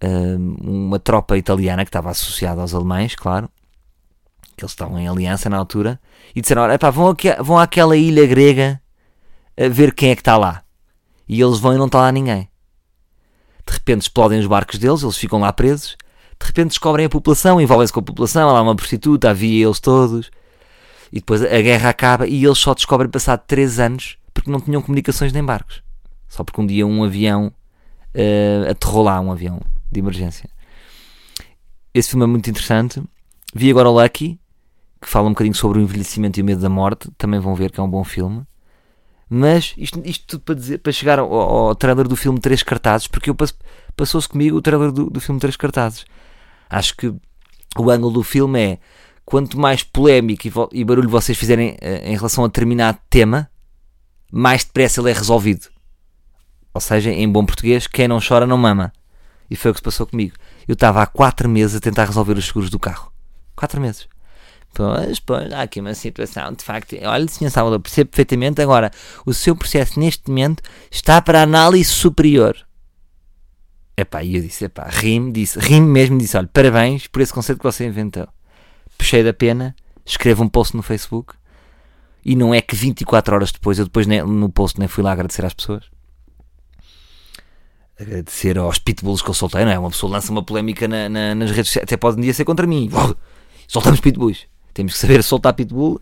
eh, 0.00 0.36
uma 0.60 0.98
tropa 0.98 1.38
italiana 1.38 1.84
que 1.84 1.90
estava 1.90 2.10
associada 2.10 2.60
aos 2.60 2.74
alemães, 2.74 3.14
claro, 3.14 3.48
que 4.56 4.64
eles 4.64 4.72
estavam 4.72 4.98
em 4.98 5.06
aliança 5.06 5.48
na 5.48 5.58
altura, 5.58 6.00
e 6.34 6.40
disseram: 6.40 6.62
Olha, 6.62 6.76
pá, 6.76 6.90
vão, 6.90 7.06
aqui, 7.06 7.32
vão 7.40 7.60
àquela 7.60 7.96
ilha 7.96 8.26
grega 8.26 8.82
a 9.56 9.68
ver 9.68 9.94
quem 9.94 10.10
é 10.10 10.16
que 10.16 10.22
está 10.22 10.36
lá. 10.36 10.64
E 11.28 11.40
eles 11.40 11.60
vão 11.60 11.72
e 11.72 11.78
não 11.78 11.86
está 11.86 12.00
lá 12.00 12.10
ninguém. 12.10 12.48
De 13.64 13.74
repente 13.74 14.02
explodem 14.02 14.40
os 14.40 14.46
barcos 14.48 14.76
deles, 14.76 15.04
eles 15.04 15.16
ficam 15.16 15.38
lá 15.38 15.52
presos. 15.52 15.96
De 16.42 16.48
repente 16.48 16.68
descobrem 16.68 17.06
a 17.06 17.08
população, 17.08 17.60
envolvem-se 17.60 17.92
com 17.92 18.00
a 18.00 18.02
população, 18.02 18.48
há 18.48 18.52
lá 18.52 18.62
uma 18.62 18.74
prostituta, 18.74 19.30
havia 19.30 19.64
eles 19.64 19.78
todos. 19.78 20.30
E 21.12 21.16
depois 21.16 21.42
a 21.42 21.60
guerra 21.60 21.88
acaba 21.88 22.26
e 22.26 22.44
eles 22.44 22.58
só 22.58 22.74
descobrem 22.74 23.08
passado 23.08 23.42
3 23.46 23.78
anos 23.78 24.18
porque 24.34 24.50
não 24.50 24.60
tinham 24.60 24.82
comunicações 24.82 25.32
nem 25.32 25.44
barcos. 25.44 25.82
Só 26.28 26.42
porque 26.42 26.60
um 26.60 26.66
dia 26.66 26.86
um 26.86 27.04
avião 27.04 27.52
eh, 28.14 28.66
aterrou 28.70 29.04
lá, 29.04 29.20
um 29.20 29.30
avião 29.30 29.60
de 29.90 30.00
emergência. 30.00 30.48
Esse 31.94 32.10
filme 32.10 32.24
é 32.24 32.26
muito 32.26 32.48
interessante. 32.48 33.02
Vi 33.54 33.70
agora 33.70 33.88
o 33.88 34.02
Lucky, 34.02 34.40
que 35.00 35.08
fala 35.08 35.28
um 35.28 35.32
bocadinho 35.32 35.54
sobre 35.54 35.78
o 35.78 35.82
envelhecimento 35.82 36.40
e 36.40 36.42
o 36.42 36.44
medo 36.44 36.60
da 36.60 36.68
morte. 36.68 37.10
Também 37.18 37.38
vão 37.38 37.54
ver 37.54 37.70
que 37.70 37.78
é 37.78 37.82
um 37.82 37.90
bom 37.90 38.02
filme. 38.02 38.42
Mas 39.28 39.74
isto, 39.76 40.00
isto 40.04 40.26
tudo 40.26 40.42
para, 40.42 40.54
dizer, 40.54 40.78
para 40.78 40.92
chegar 40.92 41.18
ao, 41.18 41.32
ao 41.32 41.74
trailer 41.74 42.08
do 42.08 42.16
filme 42.16 42.38
Três 42.38 42.62
Cartazes, 42.62 43.06
porque 43.06 43.30
passou-se 43.96 44.28
comigo 44.28 44.56
o 44.56 44.62
trailer 44.62 44.92
do, 44.92 45.08
do 45.08 45.20
filme 45.20 45.40
Três 45.40 45.56
Cartazes. 45.56 46.04
Acho 46.72 46.96
que 46.96 47.14
o 47.76 47.90
ângulo 47.90 48.14
do 48.14 48.22
filme 48.22 48.58
é 48.58 48.78
quanto 49.26 49.60
mais 49.60 49.82
polémico 49.82 50.48
e, 50.48 50.52
e 50.72 50.82
barulho 50.82 51.08
vocês 51.08 51.36
fizerem 51.36 51.76
eh, 51.82 52.10
em 52.10 52.16
relação 52.16 52.44
a 52.44 52.46
determinado 52.46 52.98
tema, 53.10 53.50
mais 54.32 54.64
depressa 54.64 55.00
ele 55.02 55.10
é 55.10 55.12
resolvido. 55.12 55.68
Ou 56.72 56.80
seja, 56.80 57.10
em 57.10 57.30
bom 57.30 57.44
português, 57.44 57.86
quem 57.86 58.08
não 58.08 58.18
chora 58.26 58.46
não 58.46 58.56
mama. 58.56 58.90
E 59.50 59.54
foi 59.54 59.70
o 59.70 59.74
que 59.74 59.80
se 59.80 59.84
passou 59.84 60.06
comigo. 60.06 60.34
Eu 60.66 60.72
estava 60.72 61.02
há 61.02 61.06
4 61.06 61.46
meses 61.46 61.76
a 61.76 61.80
tentar 61.80 62.06
resolver 62.06 62.38
os 62.38 62.46
seguros 62.46 62.70
do 62.70 62.78
carro. 62.78 63.12
4 63.54 63.78
meses. 63.78 64.08
Pois, 64.72 65.20
pois, 65.20 65.52
há 65.52 65.60
aqui 65.60 65.80
uma 65.80 65.92
situação, 65.92 66.54
de 66.54 66.64
facto. 66.64 66.96
Olha, 67.04 67.28
Sr. 67.28 67.50
Salvador, 67.50 67.80
percebo 67.80 68.08
perfeitamente. 68.08 68.62
Agora, 68.62 68.90
o 69.26 69.34
seu 69.34 69.54
processo 69.54 70.00
neste 70.00 70.30
momento 70.30 70.62
está 70.90 71.20
para 71.20 71.42
análise 71.42 71.90
superior. 71.90 72.56
Epá, 73.96 74.22
e 74.22 74.36
eu 74.36 74.42
disse, 74.42 74.64
epá, 74.64 74.88
rime, 74.88 75.30
disse, 75.32 75.58
rime 75.58 75.86
mesmo, 75.86 76.16
disse, 76.18 76.36
olha, 76.36 76.48
parabéns 76.52 77.06
por 77.06 77.20
esse 77.20 77.32
conceito 77.32 77.58
que 77.58 77.64
você 77.64 77.86
inventou. 77.86 78.26
Puxei 78.96 79.22
da 79.22 79.32
pena, 79.34 79.76
escrevo 80.04 80.42
um 80.42 80.48
post 80.48 80.74
no 80.76 80.82
Facebook 80.82 81.34
e 82.24 82.34
não 82.34 82.54
é 82.54 82.60
que 82.62 82.74
24 82.74 83.34
horas 83.34 83.52
depois, 83.52 83.78
eu 83.78 83.84
depois 83.84 84.06
nem- 84.06 84.22
no 84.22 84.48
post 84.48 84.78
nem 84.78 84.88
fui 84.88 85.02
lá 85.04 85.12
agradecer 85.12 85.44
às 85.44 85.52
pessoas. 85.52 85.84
Agradecer 88.00 88.58
aos 88.58 88.78
pitbulls 88.78 89.20
que 89.22 89.28
eu 89.30 89.34
soltei, 89.34 89.64
não 89.64 89.70
é? 89.72 89.78
Uma 89.78 89.90
pessoa 89.90 90.12
lança 90.12 90.32
uma 90.32 90.42
polémica 90.42 90.88
na- 90.88 91.08
na- 91.08 91.34
nas 91.34 91.50
redes 91.50 91.68
sociais, 91.68 91.84
até 91.84 91.96
pode 91.96 92.18
um 92.18 92.22
dia 92.22 92.32
ser 92.34 92.44
contra 92.44 92.66
mim. 92.66 92.90
Soltamos 93.68 94.00
pitbulls. 94.00 94.46
Temos 94.72 94.94
que 94.94 94.98
saber 94.98 95.22
soltar 95.22 95.52
pitbull 95.52 96.00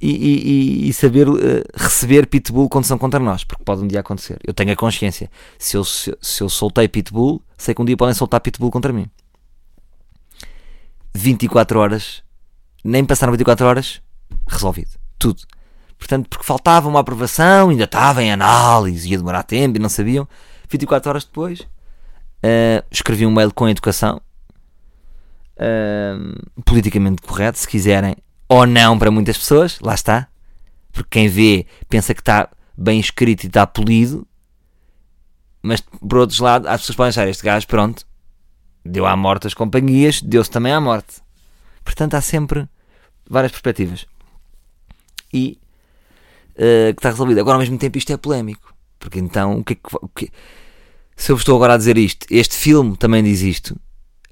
e, 0.00 0.10
e- 0.10 0.88
e- 0.88 0.92
saber 0.92 1.26
eh, 1.28 1.64
receber 1.74 2.26
pitbull 2.26 2.68
quando 2.68 2.84
são 2.84 2.98
contra 2.98 3.18
nós, 3.18 3.44
porque 3.44 3.64
pode 3.64 3.82
um 3.82 3.86
dia 3.86 4.00
acontecer. 4.00 4.38
Eu 4.46 4.52
tenho 4.52 4.72
a 4.72 4.76
consciência. 4.76 5.30
Se 5.58 5.76
eu, 5.76 5.84
se, 5.84 6.14
se 6.20 6.42
eu 6.42 6.48
soltei 6.48 6.86
pitbull, 6.88 7.42
sei 7.56 7.74
que 7.74 7.80
um 7.80 7.84
dia 7.84 7.96
podem 7.96 8.14
soltar 8.14 8.40
pitbull 8.40 8.70
contra 8.70 8.92
mim. 8.92 9.06
24 11.14 11.78
horas, 11.78 12.22
nem 12.84 13.04
passaram 13.04 13.32
24 13.32 13.66
horas, 13.66 14.02
resolvido. 14.46 14.90
Tudo. 15.18 15.42
Portanto, 15.98 16.28
porque 16.28 16.44
faltava 16.44 16.88
uma 16.88 17.00
aprovação, 17.00 17.70
ainda 17.70 17.84
estava 17.84 18.22
em 18.22 18.30
análise, 18.30 19.08
ia 19.10 19.16
demorar 19.16 19.42
tempo 19.44 19.78
e 19.78 19.80
não 19.80 19.88
sabiam. 19.88 20.28
24 20.68 21.08
horas 21.08 21.24
depois, 21.24 21.66
eh, 22.42 22.84
escrevi 22.90 23.24
um 23.24 23.32
mail 23.32 23.52
com 23.52 23.66
educação, 23.66 24.20
eh, 25.56 26.14
politicamente 26.66 27.22
correto, 27.22 27.58
se 27.58 27.66
quiserem, 27.66 28.14
ou 28.48 28.66
não 28.66 28.98
para 28.98 29.10
muitas 29.10 29.38
pessoas, 29.38 29.78
lá 29.80 29.94
está. 29.94 30.28
Porque 30.92 31.10
quem 31.10 31.28
vê 31.28 31.66
pensa 31.88 32.14
que 32.14 32.20
está 32.20 32.48
bem 32.76 32.98
escrito 32.98 33.44
e 33.44 33.46
está 33.46 33.66
polido, 33.66 34.26
mas 35.62 35.80
por 35.80 36.18
outros 36.18 36.38
lados, 36.38 36.68
as 36.68 36.80
pessoas 36.80 36.96
podem 36.96 37.08
achar 37.08 37.28
este 37.28 37.44
gajo, 37.44 37.66
pronto, 37.66 38.06
Deu 38.86 39.06
à 39.06 39.16
morte 39.16 39.46
as 39.46 39.54
companhias, 39.54 40.22
deu-se 40.22 40.50
também 40.50 40.72
à 40.72 40.80
morte. 40.80 41.20
Portanto, 41.84 42.14
há 42.14 42.20
sempre 42.20 42.68
várias 43.28 43.50
perspectivas. 43.50 44.06
E 45.32 45.58
uh, 46.52 46.94
que 46.94 46.98
está 46.98 47.10
resolvido. 47.10 47.40
Agora, 47.40 47.56
ao 47.56 47.60
mesmo 47.60 47.78
tempo, 47.78 47.98
isto 47.98 48.12
é 48.12 48.16
polémico. 48.16 48.74
Porque 48.98 49.18
então, 49.18 49.58
o 49.58 49.64
que 49.64 49.72
é 49.72 49.76
que. 49.76 49.96
O 50.00 50.08
que, 50.08 50.30
se 51.16 51.32
eu 51.32 51.36
estou 51.36 51.56
agora 51.56 51.74
a 51.74 51.76
dizer 51.78 51.96
isto, 51.96 52.26
este 52.30 52.54
filme 52.54 52.96
também 52.96 53.22
diz 53.22 53.40
isto. 53.40 53.76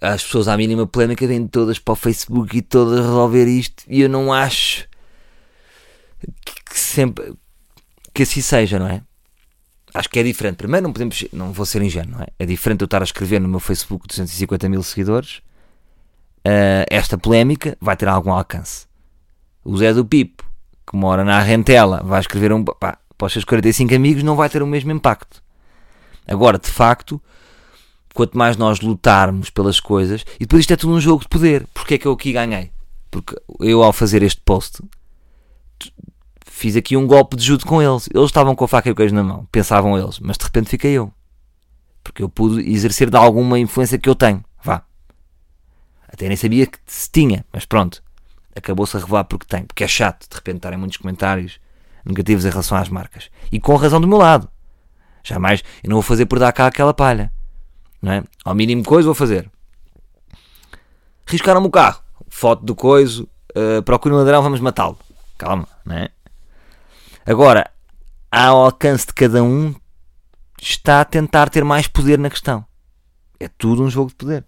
As 0.04 0.22
pessoas 0.22 0.48
à 0.48 0.56
mínima 0.56 0.86
polémica 0.86 1.26
vêm 1.26 1.46
todas 1.46 1.78
para 1.78 1.92
o 1.92 1.96
Facebook 1.96 2.56
e 2.56 2.62
todas 2.62 3.00
resolver 3.00 3.46
isto. 3.46 3.84
E 3.88 4.02
eu 4.02 4.08
não 4.08 4.32
acho 4.32 4.86
que 6.64 6.78
sempre 6.78 7.34
que 8.12 8.22
assim 8.22 8.40
seja, 8.40 8.78
não 8.78 8.86
é? 8.86 9.02
Acho 9.92 10.08
que 10.08 10.18
é 10.18 10.22
diferente. 10.22 10.56
Primeiro, 10.56 10.84
não 10.84 10.92
podemos, 10.92 11.24
não 11.32 11.52
vou 11.52 11.64
ser 11.64 11.80
ingênuo, 11.82 12.12
não 12.12 12.20
é? 12.20 12.26
É 12.38 12.44
diferente 12.44 12.82
eu 12.82 12.86
estar 12.86 13.00
a 13.00 13.04
escrever 13.04 13.40
no 13.40 13.48
meu 13.48 13.60
Facebook 13.60 14.06
250 14.08 14.68
mil 14.68 14.82
seguidores. 14.82 15.38
Uh, 16.46 16.84
esta 16.90 17.16
polémica 17.16 17.76
vai 17.80 17.96
ter 17.96 18.08
algum 18.08 18.32
alcance. 18.32 18.86
O 19.64 19.76
Zé 19.76 19.94
do 19.94 20.04
Pipo, 20.04 20.44
que 20.86 20.96
mora 20.96 21.24
na 21.24 21.40
Rentela, 21.40 22.02
vai 22.04 22.20
escrever 22.20 22.52
um. 22.52 22.64
Pá, 22.64 22.98
para 23.16 23.26
os 23.26 23.32
seus 23.32 23.44
45 23.44 23.94
amigos, 23.94 24.22
não 24.22 24.36
vai 24.36 24.48
ter 24.48 24.62
o 24.62 24.66
mesmo 24.66 24.90
impacto. 24.92 25.42
Agora, 26.26 26.58
de 26.58 26.68
facto, 26.68 27.22
quanto 28.14 28.38
mais 28.38 28.56
nós 28.56 28.80
lutarmos 28.80 29.50
pelas 29.50 29.80
coisas, 29.80 30.24
e 30.36 30.40
depois 30.40 30.60
isto 30.60 30.72
é 30.72 30.76
tudo 30.76 30.94
um 30.94 31.00
jogo 31.00 31.22
de 31.22 31.28
poder. 31.28 31.66
Porque 31.74 31.94
é 31.94 31.98
que 31.98 32.06
eu 32.06 32.12
aqui 32.12 32.32
ganhei? 32.32 32.70
Porque 33.10 33.36
eu, 33.60 33.82
ao 33.82 33.92
fazer 33.92 34.22
este 34.22 34.40
post, 34.40 34.80
fiz 36.46 36.76
aqui 36.76 36.96
um 36.96 37.06
golpe 37.06 37.36
de 37.36 37.44
judo 37.44 37.66
com 37.66 37.82
eles. 37.82 38.08
Eles 38.14 38.26
estavam 38.26 38.54
com 38.54 38.64
a 38.64 38.68
faca 38.68 38.88
e 38.88 38.92
o 38.92 38.94
queijo 38.94 39.14
na 39.14 39.22
mão, 39.22 39.46
pensavam 39.50 39.98
eles, 39.98 40.20
mas 40.20 40.38
de 40.38 40.44
repente 40.44 40.70
fiquei 40.70 40.92
eu. 40.92 41.12
Porque 42.02 42.22
eu 42.22 42.28
pude 42.28 42.62
exercer 42.70 43.10
de 43.10 43.16
alguma 43.16 43.58
influência 43.58 43.98
que 43.98 44.08
eu 44.08 44.14
tenho. 44.14 44.44
Vá. 44.62 44.82
Até 46.08 46.28
nem 46.28 46.36
sabia 46.36 46.66
que 46.66 46.78
se 46.86 47.10
tinha, 47.10 47.44
mas 47.52 47.64
pronto. 47.64 48.02
Acabou-se 48.54 48.96
a 48.96 49.00
revelar 49.00 49.24
porque 49.24 49.46
tem. 49.46 49.64
Porque 49.64 49.82
é 49.82 49.88
chato 49.88 50.28
de 50.28 50.36
repente 50.36 50.56
estarem 50.56 50.78
muitos 50.78 50.98
comentários 50.98 51.58
negativos 52.04 52.44
em 52.44 52.50
relação 52.50 52.78
às 52.78 52.88
marcas. 52.88 53.28
E 53.50 53.58
com 53.58 53.74
razão 53.74 54.00
do 54.00 54.06
meu 54.06 54.18
lado. 54.18 54.48
Jamais 55.24 55.64
eu 55.82 55.88
não 55.88 55.96
vou 55.96 56.02
fazer 56.02 56.26
por 56.26 56.38
dar 56.38 56.52
cá 56.52 56.66
aquela 56.66 56.94
palha. 56.94 57.32
Não 58.04 58.12
é? 58.12 58.24
Ao 58.44 58.54
mínimo 58.54 58.84
coisa 58.84 59.06
vou 59.06 59.14
fazer. 59.14 59.50
Riscaram-me 61.26 61.68
o 61.68 61.70
carro. 61.70 62.02
Foto 62.28 62.62
do 62.62 62.74
coiso. 62.74 63.26
Uh, 63.56 63.82
procurem 63.82 64.14
um 64.14 64.20
ladrão, 64.20 64.42
vamos 64.42 64.60
matá-lo. 64.60 64.98
Calma, 65.38 65.66
não 65.86 65.96
é? 65.96 66.10
Agora, 67.24 67.70
ao 68.30 68.62
alcance 68.62 69.06
de 69.06 69.14
cada 69.14 69.42
um, 69.42 69.74
está 70.60 71.00
a 71.00 71.04
tentar 71.06 71.48
ter 71.48 71.64
mais 71.64 71.88
poder 71.88 72.18
na 72.18 72.28
questão. 72.28 72.66
É 73.40 73.48
tudo 73.48 73.82
um 73.82 73.88
jogo 73.88 74.10
de 74.10 74.16
poder. 74.16 74.44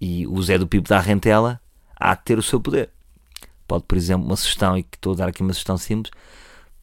E 0.00 0.26
o 0.26 0.42
Zé 0.42 0.58
do 0.58 0.66
Pipo 0.66 0.88
da 0.88 0.98
Rentela 0.98 1.60
há 1.96 2.16
de 2.16 2.24
ter 2.24 2.36
o 2.36 2.42
seu 2.42 2.60
poder. 2.60 2.90
Pode, 3.64 3.84
por 3.84 3.96
exemplo, 3.96 4.26
uma 4.26 4.34
sugestão, 4.34 4.76
e 4.76 4.82
que 4.82 4.96
estou 4.96 5.12
a 5.12 5.16
dar 5.16 5.28
aqui 5.28 5.40
uma 5.40 5.52
sugestão 5.52 5.78
simples, 5.78 6.10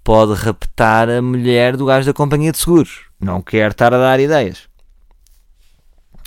pode 0.02 0.34
raptar 0.34 1.10
a 1.10 1.22
mulher 1.22 1.76
do 1.76 1.86
gajo 1.86 2.06
da 2.06 2.14
companhia 2.14 2.54
de 2.54 2.58
seguros. 2.58 3.02
Não 3.20 3.42
quer 3.42 3.72
estar 3.72 3.94
a 3.94 3.98
dar 3.98 4.18
ideias. 4.22 4.74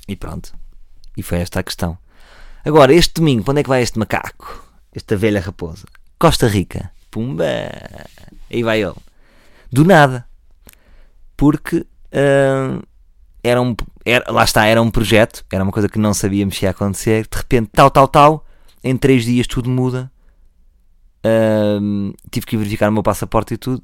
E 0.09 0.17
pronto. 0.17 0.53
E 1.17 1.23
foi 1.23 1.39
esta 1.39 1.61
a 1.61 1.63
questão. 1.63 1.99
Agora, 2.65 2.93
este 2.93 3.15
domingo, 3.15 3.45
para 3.45 3.53
onde 3.53 3.61
é 3.61 3.63
que 3.63 3.69
vai 3.69 3.83
este 3.83 3.99
macaco? 3.99 4.65
Esta 4.95 5.17
velha 5.17 5.41
raposa? 5.41 5.87
Costa 6.19 6.49
Rica. 6.49 6.91
Pumba! 7.11 7.45
Aí 8.51 8.63
vai 8.63 8.83
ele. 8.83 8.95
Do 9.71 9.85
nada. 9.85 10.27
Porque 11.37 11.79
uh, 11.79 12.83
era 13.43 13.61
um. 13.61 13.77
Era, 14.05 14.31
lá 14.33 14.45
está, 14.45 14.67
era 14.67 14.81
um 14.81 14.91
projeto, 14.91 15.45
era 15.53 15.63
uma 15.63 15.73
coisa 15.73 15.89
que 15.89 15.99
não 15.99 16.15
sabíamos 16.15 16.57
se 16.57 16.65
ia 16.65 16.71
acontecer. 16.71 17.29
De 17.31 17.37
repente, 17.37 17.71
tal, 17.73 17.91
tal, 17.91 18.09
tal. 18.09 18.47
Em 18.83 18.97
três 18.97 19.25
dias 19.25 19.47
tudo 19.47 19.69
muda. 19.69 20.11
Uh, 21.25 22.15
tive 22.31 22.47
que 22.47 22.57
verificar 22.57 22.89
o 22.89 22.93
meu 22.93 23.03
passaporte 23.03 23.55
e 23.55 23.57
tudo. 23.57 23.83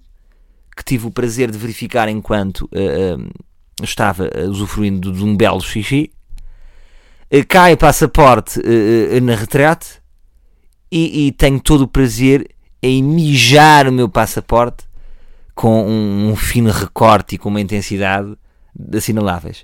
Que 0.77 0.85
tive 0.85 1.07
o 1.07 1.11
prazer 1.11 1.51
de 1.51 1.59
verificar 1.59 2.09
enquanto 2.09 2.63
uh, 2.63 3.45
estava 3.83 4.31
usufruindo 4.49 5.13
de 5.13 5.25
um 5.25 5.37
belo 5.37 5.61
xixi. 5.61 6.11
cai 7.49 7.75
o 7.75 7.77
passaporte 7.77 8.61
na 9.23 9.35
retrete 9.35 10.03
e, 10.91 11.27
e 11.27 11.33
tenho 11.33 11.61
todo 11.61 11.83
o 11.83 11.89
prazer 11.89 12.49
em 12.83 13.03
mijar 13.03 13.89
o 13.89 13.93
meu 13.93 14.09
passaporte 14.09 14.85
com 15.55 15.87
um, 15.87 16.31
um 16.31 16.37
fino 16.37 16.71
recorte 16.71 17.35
e 17.35 17.39
com 17.39 17.49
uma 17.49 17.61
intensidade 17.61 18.37
assinaláveis. 18.95 19.63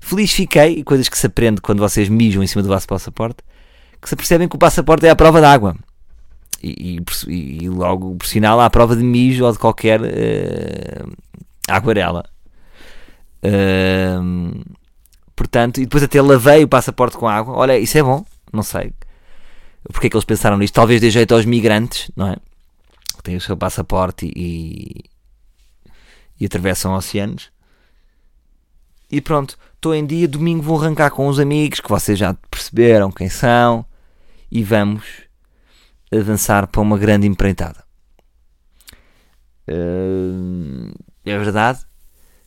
Feliz 0.00 0.32
fiquei, 0.32 0.82
coisas 0.84 1.08
que 1.08 1.18
se 1.18 1.26
aprende 1.26 1.60
quando 1.60 1.80
vocês 1.80 2.08
mijam 2.08 2.42
em 2.42 2.46
cima 2.46 2.62
do 2.62 2.68
vosso 2.68 2.86
passaporte, 2.86 3.38
que 4.00 4.08
se 4.08 4.16
percebem 4.16 4.48
que 4.48 4.56
o 4.56 4.58
passaporte 4.58 5.06
é 5.06 5.10
a 5.10 5.16
prova 5.16 5.40
d'água. 5.40 5.76
E, 6.62 6.98
e, 7.28 7.64
e, 7.64 7.68
logo, 7.68 8.16
por 8.16 8.26
sinal, 8.26 8.60
a 8.60 8.70
prova 8.70 8.96
de 8.96 9.02
mijo 9.02 9.44
ou 9.44 9.52
de 9.52 9.58
qualquer 9.58 10.00
uh, 10.00 11.12
aguarela. 11.68 12.24
Portanto, 15.34 15.78
e 15.78 15.84
depois 15.84 16.02
até 16.02 16.20
lavei 16.20 16.64
o 16.64 16.68
passaporte 16.68 17.16
com 17.16 17.28
água. 17.28 17.54
Olha, 17.54 17.78
isso 17.78 17.98
é 17.98 18.02
bom, 18.02 18.24
não 18.52 18.62
sei 18.62 18.92
porque 19.92 20.06
é 20.06 20.10
que 20.10 20.16
eles 20.16 20.24
pensaram 20.24 20.56
nisto. 20.56 20.74
Talvez 20.74 21.00
dê 21.00 21.10
jeito 21.10 21.34
aos 21.34 21.44
migrantes, 21.44 22.10
não 22.16 22.28
é? 22.28 22.36
Que 23.16 23.22
têm 23.22 23.36
o 23.36 23.40
seu 23.40 23.56
passaporte 23.56 24.30
e, 24.34 25.04
e 26.40 26.46
atravessam 26.46 26.94
oceanos. 26.94 27.50
E 29.10 29.20
pronto, 29.20 29.56
estou 29.74 29.94
em 29.94 30.04
dia. 30.04 30.26
Domingo 30.26 30.62
vou 30.62 30.80
arrancar 30.80 31.10
com 31.10 31.28
os 31.28 31.38
amigos 31.38 31.80
que 31.80 31.88
vocês 31.88 32.18
já 32.18 32.34
perceberam 32.50 33.10
quem 33.10 33.28
são 33.28 33.84
e 34.50 34.62
vamos 34.62 35.04
avançar 36.12 36.66
para 36.66 36.80
uma 36.80 36.98
grande 36.98 37.26
empreitada. 37.26 37.84
É 39.68 41.38
verdade, 41.38 41.80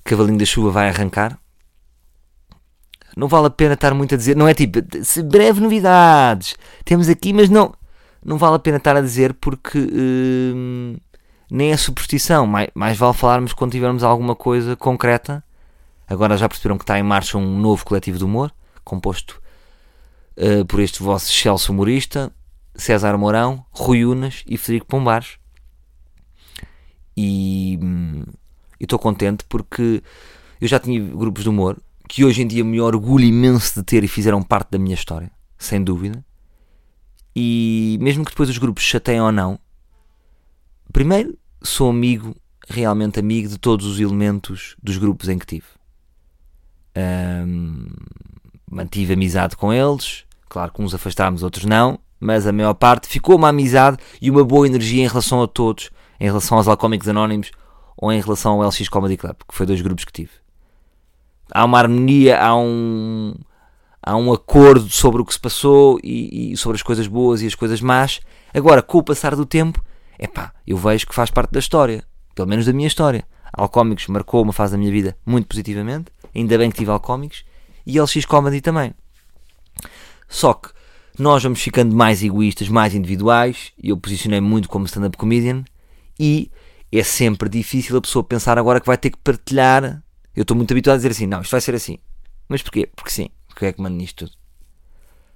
Cavalinho 0.09 0.37
da 0.37 0.45
Chuva 0.45 0.71
vai 0.71 0.89
arrancar 0.89 1.39
não 3.15 3.27
vale 3.27 3.47
a 3.47 3.49
pena 3.49 3.73
estar 3.73 3.93
muito 3.93 4.15
a 4.15 4.17
dizer, 4.17 4.35
não 4.35 4.47
é 4.47 4.53
tipo, 4.53 4.79
breve 5.25 5.59
novidades, 5.59 6.55
temos 6.85 7.09
aqui, 7.09 7.33
mas 7.33 7.49
não, 7.49 7.73
não 8.23 8.37
vale 8.37 8.55
a 8.55 8.59
pena 8.59 8.77
estar 8.77 8.95
a 8.95 9.01
dizer 9.01 9.33
porque 9.33 9.77
hum, 9.77 10.95
nem 11.51 11.71
é 11.71 11.77
superstição, 11.77 12.47
mais, 12.47 12.69
mais 12.73 12.97
vale 12.97 13.13
falarmos 13.13 13.51
quando 13.53 13.71
tivermos 13.71 14.03
alguma 14.03 14.35
coisa 14.35 14.75
concreta. 14.75 15.43
Agora 16.07 16.37
já 16.37 16.47
perceberam 16.47 16.77
que 16.77 16.83
está 16.83 16.97
em 16.97 17.03
marcha 17.03 17.37
um 17.37 17.59
novo 17.59 17.85
coletivo 17.85 18.17
de 18.17 18.23
humor, 18.23 18.51
composto 18.83 19.41
uh, 20.37 20.65
por 20.65 20.79
este 20.79 21.03
vosso 21.03 21.31
Celso 21.31 21.71
humorista, 21.71 22.31
César 22.75 23.17
Mourão, 23.17 23.65
Rui 23.71 24.05
Unas 24.05 24.43
e 24.47 24.57
Federico 24.57 24.87
Pombares. 24.87 25.37
E 27.15 27.77
hum, 27.81 28.23
estou 28.85 28.99
contente 28.99 29.43
porque 29.47 30.03
eu 30.59 30.67
já 30.67 30.79
tinha 30.79 30.99
grupos 31.01 31.43
de 31.43 31.49
humor 31.49 31.77
que 32.07 32.25
hoje 32.25 32.41
em 32.41 32.47
dia 32.47 32.63
me 32.63 32.81
orgulho 32.81 33.23
imenso 33.23 33.75
de 33.75 33.83
ter 33.83 34.03
e 34.03 34.07
fizeram 34.07 34.41
parte 34.41 34.71
da 34.71 34.79
minha 34.79 34.95
história, 34.95 35.31
sem 35.57 35.83
dúvida. 35.83 36.25
E 37.35 37.97
mesmo 38.01 38.25
que 38.25 38.31
depois 38.31 38.49
os 38.49 38.57
grupos 38.57 38.83
chateiem 38.83 39.21
ou 39.21 39.31
não, 39.31 39.59
primeiro 40.91 41.37
sou 41.61 41.89
amigo, 41.89 42.35
realmente 42.67 43.19
amigo 43.19 43.47
de 43.47 43.59
todos 43.59 43.85
os 43.85 43.99
elementos 43.99 44.75
dos 44.81 44.97
grupos 44.97 45.29
em 45.29 45.37
que 45.37 45.45
tive. 45.45 45.67
Um, 46.97 47.87
mantive 48.69 49.13
amizade 49.13 49.55
com 49.55 49.71
eles, 49.71 50.25
claro 50.49 50.71
que 50.73 50.81
uns 50.81 50.95
afastámos, 50.95 51.43
outros 51.43 51.65
não, 51.65 51.99
mas 52.19 52.47
a 52.47 52.51
maior 52.51 52.73
parte 52.73 53.07
ficou 53.07 53.35
uma 53.35 53.49
amizade 53.49 53.97
e 54.19 54.31
uma 54.31 54.43
boa 54.43 54.65
energia 54.65 55.03
em 55.03 55.07
relação 55.07 55.43
a 55.43 55.47
todos, 55.47 55.91
em 56.19 56.25
relação 56.25 56.57
aos 56.57 56.67
Alcoómicos 56.67 57.07
Anónimos 57.07 57.51
ou 57.99 58.11
em 58.11 58.21
relação 58.21 58.61
ao 58.61 58.67
LX 58.67 58.87
Comedy 58.87 59.17
Club, 59.17 59.35
que 59.47 59.53
foi 59.53 59.65
dois 59.65 59.81
grupos 59.81 60.05
que 60.05 60.13
tive 60.13 60.31
há 61.51 61.65
uma 61.65 61.79
harmonia, 61.79 62.39
há 62.39 62.55
um, 62.55 63.33
há 64.01 64.15
um 64.15 64.31
acordo 64.31 64.89
sobre 64.89 65.21
o 65.21 65.25
que 65.25 65.33
se 65.33 65.39
passou 65.39 65.99
e, 66.03 66.51
e, 66.51 66.57
sobre 66.57 66.75
as 66.75 66.83
coisas 66.83 67.07
boas 67.07 67.41
e 67.41 67.47
as 67.47 67.55
coisas 67.55 67.81
más. 67.81 68.19
Agora, 68.53 68.81
com 68.81 68.97
o 68.97 69.03
passar 69.03 69.35
do 69.35 69.45
tempo, 69.45 69.83
é 70.17 70.27
pá, 70.27 70.53
eu 70.65 70.77
vejo 70.77 71.07
que 71.07 71.15
faz 71.15 71.29
parte 71.29 71.51
da 71.51 71.59
história, 71.59 72.03
pelo 72.35 72.47
menos 72.47 72.65
da 72.65 72.73
minha 72.73 72.87
história. 72.87 73.25
Alcoómicos 73.51 74.07
marcou 74.07 74.43
uma 74.43 74.53
fase 74.53 74.73
da 74.73 74.77
minha 74.77 74.91
vida 74.91 75.17
muito 75.25 75.47
positivamente, 75.47 76.11
ainda 76.35 76.57
bem 76.57 76.69
que 76.69 76.77
tive 76.77 76.91
Alcoómicos, 76.91 77.43
e 77.85 77.99
LX 77.99 78.25
Comedy 78.25 78.61
também. 78.61 78.93
Só 80.27 80.53
que 80.53 80.69
nós 81.17 81.41
vamos 81.41 81.59
ficando 81.59 81.95
mais 81.95 82.23
egoístas, 82.23 82.69
mais 82.69 82.93
individuais, 82.93 83.71
e 83.81 83.89
eu 83.89 83.97
posicionei 83.97 84.39
muito 84.39 84.69
como 84.69 84.85
stand-up 84.85 85.17
comedian, 85.17 85.63
e 86.19 86.51
é 86.97 87.03
sempre 87.03 87.47
difícil 87.49 87.97
a 87.97 88.01
pessoa 88.01 88.23
pensar 88.23 88.57
agora 88.57 88.79
que 88.79 88.87
vai 88.87 88.97
ter 88.97 89.11
que 89.11 89.17
partilhar 89.17 90.01
eu 90.39 90.43
estou 90.43 90.55
muito 90.55 90.71
habituado 90.71 90.95
a 90.95 90.97
dizer 90.97 91.11
assim: 91.11 91.27
não, 91.27 91.41
isto 91.41 91.51
vai 91.51 91.59
ser 91.59 91.75
assim. 91.75 91.97
Mas 92.47 92.61
porquê? 92.61 92.89
Porque 92.95 93.11
sim. 93.11 93.29
Porque 93.45 93.65
é 93.65 93.73
que 93.73 93.81
mando 93.81 93.97
nisto 93.97 94.25
tudo? 94.25 94.37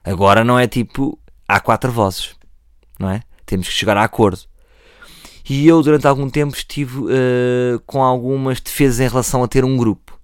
Agora 0.02 0.46
não 0.46 0.58
é 0.58 0.66
tipo. 0.66 1.20
Há 1.46 1.60
quatro 1.60 1.92
vozes. 1.92 2.36
Não 2.98 3.10
é? 3.10 3.22
Temos 3.46 3.68
que 3.68 3.74
chegar 3.74 3.98
a 3.98 4.04
acordo. 4.04 4.40
E 5.50 5.68
eu, 5.68 5.82
durante 5.82 6.08
algum 6.08 6.30
tempo, 6.30 6.56
estive 6.56 7.00
uh, 7.00 7.80
com 7.86 8.02
algumas 8.02 8.62
defesas 8.62 9.02
em 9.02 9.10
relação 9.10 9.44
a 9.44 9.48
ter 9.48 9.66
um 9.66 9.76
grupo. 9.76 10.18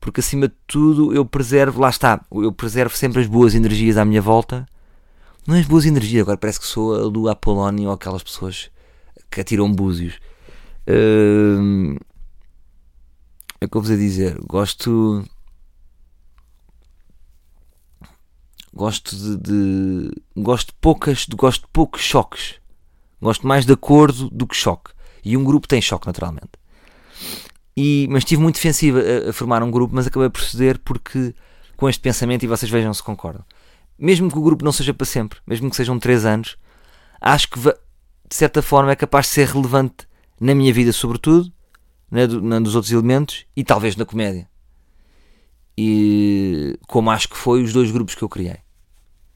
Porque 0.00 0.20
acima 0.20 0.48
de 0.48 0.54
tudo 0.66 1.14
eu 1.14 1.26
preservo, 1.26 1.82
lá 1.82 1.90
está, 1.90 2.24
eu 2.32 2.50
preservo 2.50 2.96
sempre 2.96 3.20
as 3.20 3.26
boas 3.26 3.54
energias 3.54 3.98
à 3.98 4.06
minha 4.06 4.22
volta. 4.22 4.66
Não 5.46 5.54
é 5.54 5.60
as 5.60 5.66
boas 5.66 5.84
energias, 5.84 6.22
agora 6.22 6.38
parece 6.38 6.60
que 6.60 6.66
sou 6.66 6.94
a 6.94 7.10
do 7.10 7.28
Apolónio 7.28 7.88
ou 7.88 7.94
aquelas 7.94 8.22
pessoas 8.22 8.70
que 9.34 9.40
atiram 9.40 9.70
búzios. 9.70 10.18
Hum, 10.88 11.96
é 13.60 13.66
que 13.66 13.76
eu 13.76 13.80
vos 13.80 13.90
a 13.90 13.96
dizer. 13.96 14.38
Gosto. 14.46 15.24
Gosto 18.72 19.16
de, 19.16 19.36
de, 19.36 20.10
gosto 20.36 20.68
de 20.68 20.74
poucas, 20.80 21.26
gosto 21.26 21.62
de 21.62 21.68
poucos 21.72 22.02
choques. 22.02 22.54
Gosto 23.20 23.46
mais 23.46 23.64
de 23.64 23.72
acordo 23.72 24.28
do 24.30 24.46
que 24.46 24.56
choque. 24.56 24.90
E 25.24 25.36
um 25.36 25.44
grupo 25.44 25.68
tem 25.68 25.80
choque, 25.80 26.06
naturalmente. 26.06 26.50
E, 27.76 28.06
mas 28.10 28.22
estive 28.22 28.42
muito 28.42 28.56
defensiva 28.56 29.00
a, 29.00 29.30
a, 29.30 29.32
formar 29.32 29.62
um 29.62 29.70
grupo, 29.70 29.94
mas 29.94 30.06
acabei 30.06 30.28
por 30.28 30.42
ceder 30.42 30.78
porque 30.78 31.34
com 31.76 31.88
este 31.88 32.00
pensamento, 32.00 32.44
e 32.44 32.48
vocês 32.48 32.70
vejam 32.70 32.92
se 32.92 33.02
concordam. 33.02 33.44
Mesmo 33.98 34.30
que 34.30 34.38
o 34.38 34.42
grupo 34.42 34.64
não 34.64 34.72
seja 34.72 34.92
para 34.92 35.06
sempre, 35.06 35.38
mesmo 35.46 35.70
que 35.70 35.76
sejam 35.76 35.98
3 35.98 36.24
anos, 36.24 36.56
acho 37.20 37.48
que 37.48 37.58
de 38.34 38.38
certa 38.38 38.60
forma 38.60 38.90
é 38.90 38.96
capaz 38.96 39.26
de 39.26 39.32
ser 39.32 39.46
relevante 39.46 40.08
na 40.40 40.56
minha 40.56 40.72
vida, 40.72 40.92
sobretudo, 40.92 41.52
na, 42.10 42.26
na 42.26 42.58
dos 42.58 42.74
outros 42.74 42.92
elementos 42.92 43.46
e 43.54 43.62
talvez 43.62 43.94
na 43.94 44.04
comédia. 44.04 44.50
E 45.78 46.76
como 46.88 47.12
acho 47.12 47.28
que 47.28 47.36
foi 47.36 47.62
os 47.62 47.72
dois 47.72 47.92
grupos 47.92 48.16
que 48.16 48.22
eu 48.22 48.28
criei, 48.28 48.56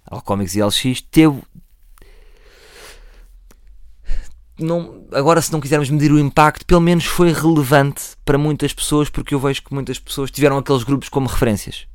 Alcomics 0.04 0.56
e 0.56 0.62
LX, 0.64 1.00
teve, 1.12 1.40
não, 4.58 5.06
agora 5.12 5.40
se 5.40 5.52
não 5.52 5.60
quisermos 5.60 5.88
medir 5.90 6.10
o 6.10 6.18
impacto, 6.18 6.66
pelo 6.66 6.80
menos 6.80 7.04
foi 7.04 7.32
relevante 7.32 8.16
para 8.24 8.36
muitas 8.36 8.72
pessoas, 8.72 9.08
porque 9.08 9.32
eu 9.32 9.38
vejo 9.38 9.62
que 9.62 9.72
muitas 9.72 10.00
pessoas 10.00 10.28
tiveram 10.28 10.58
aqueles 10.58 10.82
grupos 10.82 11.08
como 11.08 11.28
referências. 11.28 11.86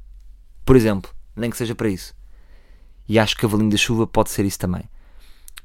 Por 0.64 0.78
exemplo, 0.78 1.12
nem 1.36 1.50
que 1.50 1.58
seja 1.58 1.76
para 1.76 1.90
isso. 1.90 2.16
E 3.10 3.20
acho 3.20 3.36
que 3.36 3.42
Cavalinho 3.42 3.72
da 3.72 3.76
Chuva 3.76 4.08
pode 4.08 4.30
ser 4.30 4.46
isso 4.46 4.58
também. 4.58 4.84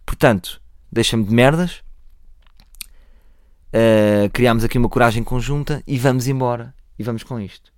Portanto, 0.05 0.61
deixa-me 0.91 1.25
de 1.25 1.35
merdas. 1.35 1.83
Uh, 3.69 4.31
criámos 4.33 4.65
aqui 4.65 4.79
uma 4.79 4.89
coragem 4.89 5.23
conjunta 5.23 5.83
e 5.87 5.99
vamos 5.99 6.27
embora. 6.27 6.75
E 6.99 7.03
vamos 7.03 7.23
com 7.23 7.39
isto. 7.39 7.73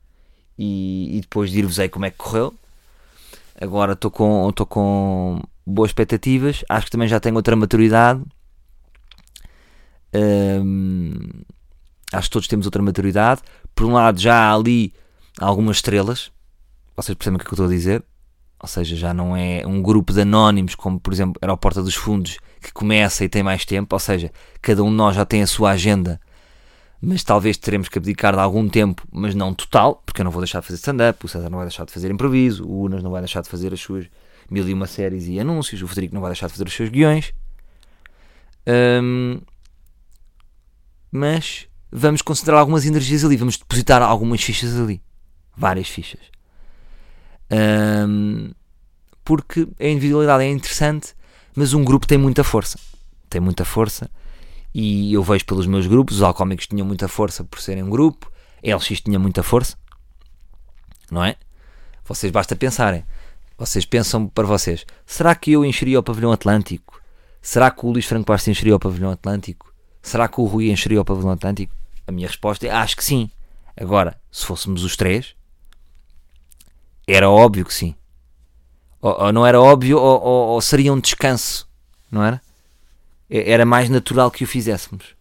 E, 0.59 1.16
e 1.16 1.20
depois 1.20 1.51
dir-vos-ei 1.51 1.88
como 1.88 2.07
é 2.07 2.11
que 2.11 2.16
correu. 2.16 2.55
Agora 3.61 3.92
estou 3.92 4.11
com, 4.11 4.53
com 4.68 5.40
boas 5.66 5.90
expectativas. 5.90 6.64
Acho 6.68 6.87
que 6.87 6.92
também 6.92 7.09
já 7.09 7.20
tenho 7.20 7.37
outra 7.37 7.55
maturidade 7.57 8.23
acho 12.12 12.29
que 12.29 12.33
todos 12.33 12.49
temos 12.49 12.66
outra 12.66 12.83
maturidade. 12.83 13.42
Por 13.75 13.87
um 13.87 13.92
lado, 13.92 14.20
já 14.20 14.35
há 14.35 14.55
ali 14.55 14.92
algumas 15.38 15.77
estrelas, 15.77 16.31
vocês 16.96 17.16
percebem 17.16 17.37
o 17.37 17.38
que, 17.38 17.44
é 17.44 17.49
que 17.49 17.53
eu 17.53 17.57
estou 17.57 17.66
a 17.66 17.70
dizer? 17.70 18.05
Ou 18.62 18.68
seja, 18.68 18.94
já 18.94 19.14
não 19.14 19.35
é 19.37 19.66
um 19.66 19.81
grupo 19.81 20.12
de 20.12 20.20
anónimos, 20.20 20.75
como 20.75 21.01
por 21.01 21.12
exemplo 21.12 21.35
era 21.40 21.53
o 21.53 21.57
Porta 21.57 21.83
dos 21.83 21.94
Fundos, 21.94 22.38
que 22.61 22.73
começa 22.73 23.25
e 23.25 23.29
tem 23.29 23.42
mais 23.42 23.64
tempo. 23.64 23.94
Ou 23.94 24.01
seja, 24.01 24.31
cada 24.61 24.83
um 24.83 24.90
de 24.90 24.96
nós 24.96 25.16
já 25.16 25.25
tem 25.25 25.42
a 25.42 25.46
sua 25.46 25.70
agenda, 25.70 26.20
mas 27.01 27.25
talvez 27.25 27.57
teremos 27.57 27.88
que 27.88 27.96
abdicar 27.96 28.35
de 28.35 28.40
algum 28.40 28.68
tempo, 28.68 29.03
mas 29.11 29.35
não 29.35 29.55
total, 29.55 30.03
porque 30.05 30.20
eu 30.20 30.25
não 30.25 30.31
vou 30.31 30.42
deixar 30.42 30.61
de 30.61 30.66
fazer 30.66 30.77
stand-up, 30.77 31.25
o 31.25 31.29
César 31.29 31.49
não 31.49 31.57
vai 31.59 31.66
deixar 31.66 31.87
de 31.87 31.92
fazer 31.92 32.11
improviso, 32.11 32.66
o 32.66 32.83
Unas 32.83 33.03
não 33.03 33.11
vai 33.11 33.23
deixar 33.23 33.40
de 33.40 33.49
fazer 33.49 33.73
as 33.73 33.81
suas 33.81 34.07
mil 34.51 34.68
e 34.68 34.75
uma 34.75 34.87
séries 34.87 35.27
e 35.27 35.40
anúncios, 35.40 35.81
o 35.81 35.87
Frederico 35.87 36.14
não 36.14 36.20
vai 36.20 36.31
deixar 36.31 36.49
de 36.49 36.53
fazer 36.53 36.66
os 36.66 36.75
seus 36.75 36.90
guiões. 36.90 37.33
Um, 39.03 39.40
mas 41.11 41.66
vamos 41.90 42.20
concentrar 42.20 42.59
algumas 42.59 42.85
energias 42.85 43.25
ali, 43.25 43.37
vamos 43.37 43.57
depositar 43.57 44.03
algumas 44.03 44.42
fichas 44.42 44.79
ali, 44.79 45.01
várias 45.57 45.88
fichas. 45.88 46.20
Um, 47.50 48.50
porque 49.24 49.68
a 49.78 49.86
individualidade 49.86 50.44
é 50.44 50.50
interessante, 50.50 51.14
mas 51.54 51.74
um 51.74 51.84
grupo 51.84 52.06
tem 52.06 52.18
muita 52.18 52.44
força. 52.44 52.78
Tem 53.28 53.40
muita 53.40 53.64
força. 53.64 54.10
E 54.74 55.12
eu 55.12 55.22
vejo 55.22 55.44
pelos 55.44 55.66
meus 55.66 55.86
grupos, 55.86 56.16
os 56.16 56.22
alcoólicos 56.22 56.66
tinham 56.66 56.86
muita 56.86 57.08
força 57.08 57.42
por 57.44 57.60
serem 57.60 57.82
um 57.82 57.90
grupo, 57.90 58.30
a 58.64 58.74
LX 58.74 59.00
tinha 59.00 59.18
muita 59.18 59.42
força, 59.42 59.76
não 61.10 61.24
é? 61.24 61.36
Vocês 62.04 62.30
basta 62.30 62.54
pensarem. 62.54 63.04
Vocês 63.58 63.84
pensam 63.84 64.26
para 64.26 64.46
vocês: 64.46 64.86
será 65.04 65.34
que 65.34 65.52
eu 65.52 65.64
encheria 65.64 65.98
o 65.98 66.02
pavilhão 66.02 66.32
Atlântico? 66.32 67.00
Será 67.42 67.70
que 67.70 67.84
o 67.84 67.90
Luís 67.90 68.06
Franco 68.06 68.26
Bastos 68.26 68.48
encheria 68.48 68.76
o 68.76 68.80
pavilhão 68.80 69.10
Atlântico? 69.10 69.72
Será 70.02 70.28
que 70.28 70.40
o 70.40 70.44
Rui 70.44 70.70
encheria 70.70 71.00
o 71.00 71.04
pavilhão 71.04 71.30
Atlântico? 71.30 71.74
A 72.06 72.12
minha 72.12 72.26
resposta 72.26 72.66
é 72.66 72.70
acho 72.70 72.96
que 72.96 73.04
sim. 73.04 73.30
Agora, 73.76 74.20
se 74.30 74.44
fôssemos 74.44 74.84
os 74.84 74.96
três, 74.96 75.34
era 77.12 77.29
óbvio 77.29 77.64
que 77.64 77.75
sim. 77.75 77.94
Ou, 79.01 79.25
ou 79.25 79.33
não 79.33 79.46
era 79.46 79.61
óbvio, 79.61 79.99
ou, 79.99 80.23
ou, 80.23 80.49
ou, 80.51 80.61
seria 80.61 80.92
um 80.92 81.01
descanso, 81.01 81.68
não 82.11 82.23
era? 82.23 82.40
Era 83.29 83.64
mais 83.64 83.88
natural 83.88 84.31
que 84.31 84.44
o 84.44 84.46
fizéssemos. 84.46 85.14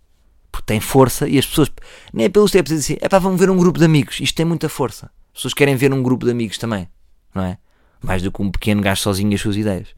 Porque 0.52 0.65
tem 0.65 0.80
força 0.80 1.28
e 1.28 1.38
as 1.38 1.45
pessoas, 1.45 1.71
nem 2.12 2.25
é 2.25 2.30
pelos 2.30 2.52
tempos, 2.52 2.71
dizem 2.71 2.95
assim: 2.95 3.06
é 3.06 3.08
para 3.08 3.19
vamos 3.19 3.39
ver 3.39 3.49
um 3.49 3.58
grupo 3.58 3.80
de 3.80 3.86
amigos. 3.86 4.19
Isto 4.19 4.36
tem 4.36 4.45
muita 4.45 4.67
força. 4.67 5.06
As 5.28 5.39
pessoas 5.39 5.54
querem 5.54 5.75
ver 5.75 5.93
um 5.93 6.02
grupo 6.02 6.25
de 6.25 6.32
amigos 6.32 6.58
também, 6.58 6.89
não 7.34 7.43
é? 7.43 7.58
Mais 8.02 8.21
do 8.21 8.32
que 8.32 8.41
um 8.41 8.52
pequeno 8.52 8.82
gajo 8.82 9.02
sozinho 9.02 9.32
e 9.32 9.36
as 9.36 9.41
suas 9.41 9.56
ideias. 9.56 9.89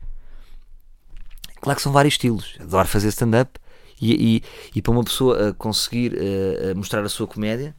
Claro 1.62 1.78
que 1.78 1.84
são 1.84 1.92
vários 1.92 2.16
estilos. 2.16 2.58
Adoro 2.60 2.88
fazer 2.88 3.08
stand-up 3.10 3.60
e, 4.00 4.38
e, 4.38 4.44
e 4.76 4.82
para 4.82 4.92
uma 4.92 5.04
pessoa 5.04 5.54
conseguir 5.54 6.14
uh, 6.14 6.76
mostrar 6.76 7.04
a 7.04 7.10
sua 7.10 7.28
comédia 7.28 7.76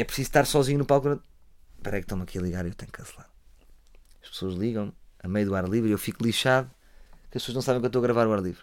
é 0.00 0.04
preciso 0.04 0.28
estar 0.28 0.46
sozinho 0.46 0.78
no 0.78 0.84
palco. 0.84 1.20
Espera 1.80 1.96
aí 1.96 2.02
que 2.02 2.04
estão-me 2.04 2.24
aqui 2.24 2.38
a 2.38 2.42
ligar 2.42 2.66
eu 2.66 2.74
tenho 2.74 2.92
que 2.92 2.98
cancelar. 2.98 3.26
As 4.22 4.28
pessoas 4.28 4.52
ligam 4.52 4.92
a 5.22 5.26
meio 5.26 5.46
do 5.46 5.54
ar 5.54 5.66
livre 5.66 5.88
e 5.88 5.92
eu 5.92 5.98
fico 5.98 6.22
lixado 6.22 6.70
que 7.30 7.38
as 7.38 7.42
pessoas 7.42 7.54
não 7.54 7.62
sabem 7.62 7.80
que 7.80 7.86
eu 7.86 7.88
estou 7.88 8.00
a 8.00 8.02
gravar 8.02 8.26
o 8.26 8.32
ar 8.34 8.42
livre. 8.42 8.62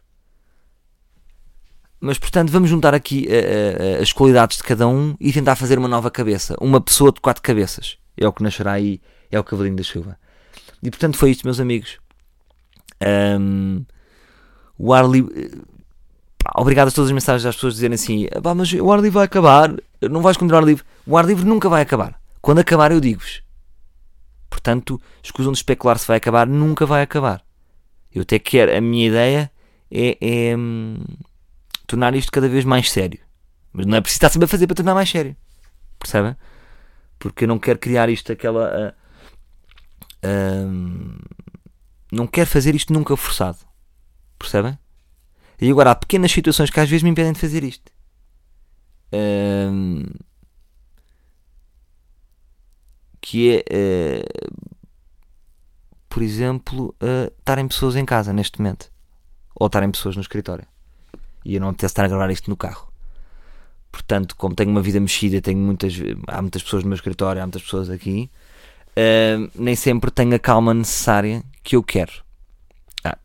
Mas 1.99 2.19
portanto, 2.19 2.51
vamos 2.51 2.69
juntar 2.69 2.93
aqui 2.93 3.27
uh, 3.27 3.99
uh, 3.99 4.03
as 4.03 4.13
qualidades 4.13 4.57
de 4.57 4.63
cada 4.63 4.87
um 4.87 5.17
e 5.19 5.33
tentar 5.33 5.55
fazer 5.55 5.79
uma 5.79 5.87
nova 5.87 6.11
cabeça. 6.11 6.55
Uma 6.61 6.79
pessoa 6.79 7.11
de 7.11 7.19
quatro 7.19 7.41
cabeças. 7.41 7.97
É 8.15 8.27
o 8.27 8.31
que 8.31 8.43
nascerá 8.43 8.73
aí, 8.73 9.01
é 9.31 9.39
o 9.39 9.43
cavalinho 9.43 9.75
da 9.75 9.83
chuva. 9.83 10.15
E 10.83 10.91
portanto, 10.91 11.17
foi 11.17 11.31
isto, 11.31 11.43
meus 11.43 11.59
amigos. 11.59 11.97
Um, 13.39 13.83
o 14.77 14.93
ar 14.93 15.09
livre 15.09 15.65
obrigado 16.55 16.89
a 16.89 16.91
todas 16.91 17.09
as 17.09 17.13
mensagens 17.13 17.43
das 17.43 17.55
pessoas 17.55 17.73
dizerem 17.73 17.95
assim: 17.95 18.27
mas 18.55 18.73
o 18.73 18.91
ar 18.91 18.97
livre 18.97 19.15
vai 19.15 19.25
acabar, 19.25 19.75
não 20.07 20.21
vais 20.21 20.37
continuar 20.37 20.63
livre. 20.63 20.85
O 21.03 21.17
ar 21.17 21.25
livre 21.25 21.43
nunca 21.43 21.67
vai 21.67 21.81
acabar. 21.81 22.26
Quando 22.47 22.59
acabar, 22.59 22.93
eu 22.93 23.01
digo-vos. 23.01 23.43
Portanto, 24.49 25.01
escusam 25.21 25.51
de 25.51 25.57
especular 25.57 25.99
se 25.99 26.07
vai 26.07 26.15
acabar, 26.15 26.47
nunca 26.47 26.85
vai 26.85 27.01
acabar. 27.01 27.43
Eu 28.09 28.21
até 28.21 28.39
quero, 28.39 28.73
a 28.73 28.79
minha 28.79 29.05
ideia 29.05 29.51
é, 29.91 30.17
é 30.21 30.55
hum, 30.55 30.97
tornar 31.85 32.15
isto 32.15 32.31
cada 32.31 32.47
vez 32.47 32.63
mais 32.63 32.89
sério. 32.89 33.19
Mas 33.73 33.85
não 33.85 33.97
é 33.97 33.99
preciso 33.99 34.19
estar 34.19 34.29
sempre 34.29 34.45
a 34.45 34.47
fazer 34.47 34.65
para 34.65 34.77
tornar 34.77 34.93
mais 34.93 35.09
sério. 35.09 35.35
Percebem? 35.99 36.37
Porque 37.19 37.43
eu 37.43 37.49
não 37.49 37.59
quero 37.59 37.79
criar 37.79 38.07
isto 38.07 38.31
aquela. 38.31 38.95
Uh, 40.23 40.69
uh, 40.69 41.19
não 42.13 42.27
quero 42.27 42.49
fazer 42.49 42.73
isto 42.75 42.93
nunca 42.93 43.17
forçado. 43.17 43.57
Percebem? 44.39 44.79
E 45.59 45.69
agora 45.69 45.91
há 45.91 45.95
pequenas 45.95 46.31
situações 46.31 46.69
que 46.69 46.79
às 46.79 46.89
vezes 46.89 47.03
me 47.03 47.09
impedem 47.09 47.33
de 47.33 47.41
fazer 47.41 47.65
isto. 47.65 47.91
Um, 49.11 50.05
que 53.21 53.63
é, 53.67 54.21
uh, 54.21 54.57
por 56.09 56.21
exemplo, 56.23 56.95
estarem 57.39 57.67
pessoas 57.67 57.95
em 57.95 58.05
casa 58.05 58.33
neste 58.33 58.59
momento. 58.59 58.91
Ou 59.55 59.67
estarem 59.67 59.91
pessoas 59.91 60.15
no 60.15 60.21
escritório. 60.21 60.65
E 61.43 61.55
eu 61.55 61.61
não 61.61 61.69
apetece 61.69 61.91
estar 61.91 62.05
a 62.05 62.07
gravar 62.07 62.29
isto 62.29 62.49
no 62.49 62.57
carro. 62.57 62.87
Portanto, 63.91 64.35
como 64.35 64.53
tenho 64.53 64.69
uma 64.69 64.81
vida 64.81 64.99
mexida, 64.99 65.41
tenho 65.41 65.59
muitas, 65.59 65.93
há 66.27 66.41
muitas 66.41 66.61
pessoas 66.61 66.83
no 66.83 66.89
meu 66.89 66.95
escritório, 66.95 67.41
há 67.41 67.45
muitas 67.45 67.63
pessoas 67.63 67.89
aqui, 67.89 68.29
uh, 68.91 69.49
nem 69.55 69.75
sempre 69.75 70.11
tenho 70.11 70.35
a 70.35 70.39
calma 70.39 70.73
necessária 70.73 71.43
que 71.63 71.75
eu 71.75 71.83
quero. 71.83 72.11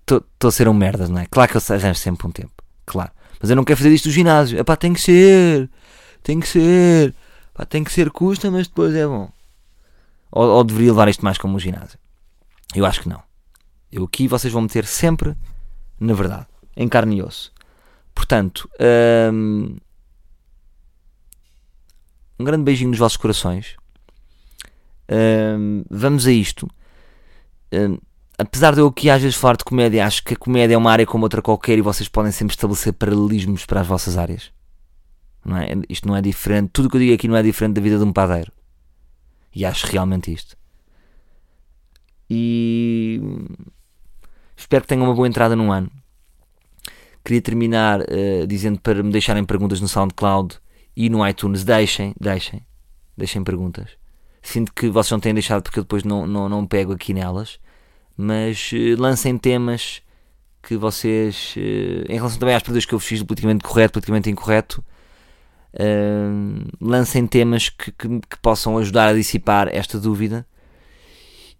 Estou 0.00 0.24
ah, 0.42 0.48
a 0.48 0.50
ser 0.50 0.68
um 0.68 0.74
merda, 0.74 1.09
não 1.09 1.18
é? 1.18 1.26
Claro 1.26 1.50
que 1.50 1.57
eu 1.57 1.76
arranjo 1.76 1.98
sempre 1.98 2.26
um 2.26 2.31
tempo, 2.31 2.52
claro. 2.87 3.11
Mas 3.40 3.50
eu 3.50 3.57
não 3.57 3.64
quero 3.64 3.78
fazer 3.78 3.92
isto 3.92 4.09
do 4.09 4.12
ginásio. 4.12 4.59
Epá, 4.59 4.76
tem 4.76 4.92
que 4.92 5.00
ser, 5.00 5.68
tem 6.22 6.38
que 6.38 6.46
ser, 6.46 7.14
Epá, 7.52 7.64
tem 7.66 7.83
que 7.83 7.92
ser, 7.92 8.11
custa, 8.11 8.50
mas 8.50 8.68
depois 8.68 8.94
é 8.94 9.07
bom. 9.07 9.31
Ou, 10.33 10.49
ou 10.49 10.64
deveria 10.64 10.90
levar 10.90 11.09
isto 11.09 11.25
mais 11.25 11.38
como 11.38 11.55
um 11.55 11.59
ginásio? 11.59 11.99
Eu 12.75 12.87
acho 12.87 13.03
que 13.03 13.09
não. 13.09 13.23
Eu 13.90 14.05
aqui 14.05 14.27
vocês 14.27 14.53
vão 14.53 14.62
meter 14.62 14.87
sempre 14.87 15.37
na 16.03 16.14
verdade, 16.14 16.47
em 16.77 16.88
carne 16.88 17.18
e 17.18 17.23
osso. 17.23 17.53
Portanto, 18.12 18.68
hum, 19.33 19.77
um 22.38 22.45
grande 22.45 22.64
beijinho 22.64 22.90
nos 22.90 22.99
vossos 22.99 23.16
corações. 23.16 23.77
Hum, 25.09 25.85
vamos 25.88 26.27
a 26.27 26.33
isto. 26.33 26.68
Hum, 27.73 27.99
apesar 28.37 28.75
de 28.75 28.81
eu 28.81 28.88
aqui 28.88 29.09
às 29.09 29.23
vezes 29.23 29.37
falar 29.37 29.57
de 29.57 29.64
comédia, 29.64 30.05
acho 30.05 30.25
que 30.25 30.35
a 30.35 30.37
comédia 30.37 30.75
é 30.75 30.79
uma 30.79 30.90
área 30.90 31.07
como 31.07 31.25
outra 31.25 31.40
qualquer 31.40 31.79
e 31.79 31.83
vocês 31.83 32.09
podem 32.09 32.33
sempre 32.33 32.55
estabelecer 32.55 32.92
paralelismos 32.92 33.64
para 33.64 33.81
as 33.81 33.87
vossas 33.87 34.18
áreas. 34.18 34.51
Não 35.45 35.57
é? 35.57 35.68
Isto 35.88 36.09
não 36.09 36.16
é 36.16 36.21
diferente. 36.21 36.71
Tudo 36.73 36.87
o 36.87 36.90
que 36.90 36.97
eu 36.97 37.01
digo 37.01 37.14
aqui 37.14 37.29
não 37.29 37.37
é 37.37 37.42
diferente 37.42 37.75
da 37.75 37.81
vida 37.81 37.97
de 37.97 38.05
um 38.05 38.12
padeiro. 38.12 38.53
E 39.55 39.65
acho 39.65 39.87
realmente 39.87 40.33
isto. 40.33 40.57
E 42.29 43.21
espero 44.57 44.83
que 44.83 44.88
tenham 44.88 45.05
uma 45.05 45.15
boa 45.15 45.29
entrada 45.29 45.55
no 45.55 45.71
ano. 45.71 45.91
Queria 47.25 47.43
terminar 47.43 48.01
uh, 48.01 48.47
dizendo 48.47 48.81
para 48.81 49.03
me 49.03 49.12
deixarem 49.12 49.45
perguntas 49.45 49.81
no 49.81 49.88
SoundCloud 49.88 50.59
e 50.97 51.11
no 51.11 51.27
iTunes. 51.27 51.62
Deixem, 51.62 52.15
deixem, 52.19 52.67
deixem 53.17 53.45
perguntas. 53.45 53.91
Sinto 54.41 54.73
que 54.73 54.88
vocês 54.88 55.12
não 55.12 55.21
têm 55.21 55.35
deixado 55.35 55.62
porque 55.62 55.79
eu 55.79 55.85
depois 55.85 56.03
não, 56.03 56.27
não, 56.27 56.49
não 56.49 56.67
pego 56.67 56.93
aqui 56.93 57.12
nelas. 57.12 57.61
Mas 58.17 58.73
uh, 58.73 59.01
lancem 59.01 59.37
temas 59.37 60.03
que 60.62 60.77
vocês, 60.77 61.55
uh, 61.57 62.11
em 62.11 62.15
relação 62.15 62.38
também 62.38 62.55
às 62.55 62.62
perguntas 62.62 62.85
que 62.85 62.95
eu 62.95 63.01
fiz 63.01 63.21
do 63.21 63.27
politicamente 63.27 63.62
correto, 63.62 63.93
politicamente 63.93 64.31
incorreto, 64.31 64.83
lancem 66.80 67.26
temas 67.26 67.68
que, 67.68 67.92
que, 67.92 68.08
que, 68.08 68.38
possam 68.40 68.76
ajudar 68.78 69.08
a 69.08 69.14
dissipar 69.14 69.68
esta 69.68 69.98
dúvida. 69.98 70.46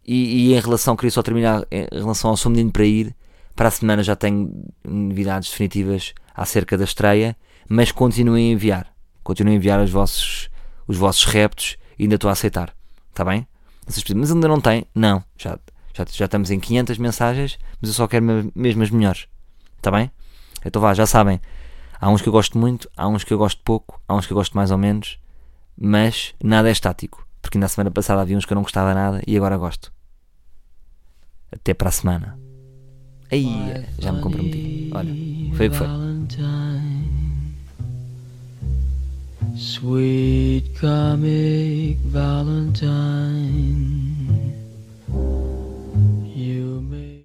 E, 0.05 0.49
e, 0.49 0.55
em 0.55 0.61
relação, 0.61 0.97
queria 0.97 1.11
só 1.11 1.23
terminar 1.23 1.65
em 1.71 1.87
relação 1.93 2.31
ao 2.31 2.37
Sou 2.37 2.51
Menino 2.51 2.73
para 2.73 2.85
Ir. 2.85 3.15
Para 3.55 3.69
a 3.69 3.71
semana 3.71 4.03
já 4.03 4.17
tenho 4.17 4.51
novidades 4.85 5.51
definitivas 5.51 6.15
acerca 6.35 6.77
da 6.77 6.85
estreia, 6.85 7.37
mas 7.69 7.93
continuem 7.93 8.51
a 8.51 8.53
enviar. 8.55 8.93
Continuem 9.23 9.57
a 9.57 9.59
enviar 9.59 9.81
os 9.81 9.91
vossos, 9.91 10.51
os 10.87 10.97
vossos 10.97 11.25
reptos 11.25 11.77
ainda 11.99 12.17
estou 12.17 12.29
a 12.29 12.33
aceitar. 12.33 12.75
Está 13.11 13.25
bem? 13.25 13.47
Mas 14.17 14.31
ainda 14.31 14.49
não 14.49 14.61
tem? 14.61 14.87
Não. 14.95 15.23
Já, 15.37 15.59
já, 15.95 16.07
já 16.11 16.25
estamos 16.25 16.51
em 16.51 16.59
500 16.59 16.99
mensagens, 16.99 17.59
mas 17.81 17.91
eu 17.91 17.95
só 17.95 18.09
quero 18.09 18.51
mesmo 18.55 18.83
as 18.83 18.91
melhores. 18.91 19.27
Está 19.77 19.91
bem? 19.91 20.11
Então 20.65 20.81
vá, 20.81 20.95
já 20.95 21.07
sabem. 21.07 21.41
Há 22.03 22.11
uns 22.11 22.21
que 22.21 22.29
eu 22.29 22.33
gosto 22.33 22.59
muito, 22.59 22.91
há 22.97 23.07
uns 23.07 23.23
que 23.23 23.33
eu 23.33 23.39
gosto 23.39 23.63
pouco, 23.63 24.03
há 24.09 24.17
uns 24.17 24.27
que 24.27 24.33
eu 24.33 24.37
gosto 24.37 24.57
mais 24.57 24.73
ou 24.73 24.77
menos, 24.77 25.21
mas 25.79 26.35
nada 26.43 26.69
é 26.69 26.73
estático. 26.73 27.25
Porque 27.41 27.57
na 27.57 27.69
semana 27.69 27.93
passada 27.93 28.21
havia 28.21 28.37
uns 28.37 28.45
que 28.45 28.53
eu 28.53 28.57
não 28.57 28.63
gostava 28.63 28.93
nada 28.93 29.23
e 29.25 29.37
agora 29.37 29.57
gosto. 29.57 29.93
Até 31.53 31.73
para 31.73 31.91
a 31.91 31.93
semana. 31.93 32.37
Aí, 33.31 33.47
já 34.01 34.11
me 34.11 34.21
comprometi. 34.21 34.91
Olha, 34.93 35.15
foi 35.55 35.69
o 35.69 35.71
que 35.71 35.77
foi. 35.77 35.87
Sweet 39.55 40.81
comic 40.81 42.01
Valentine 42.07 43.33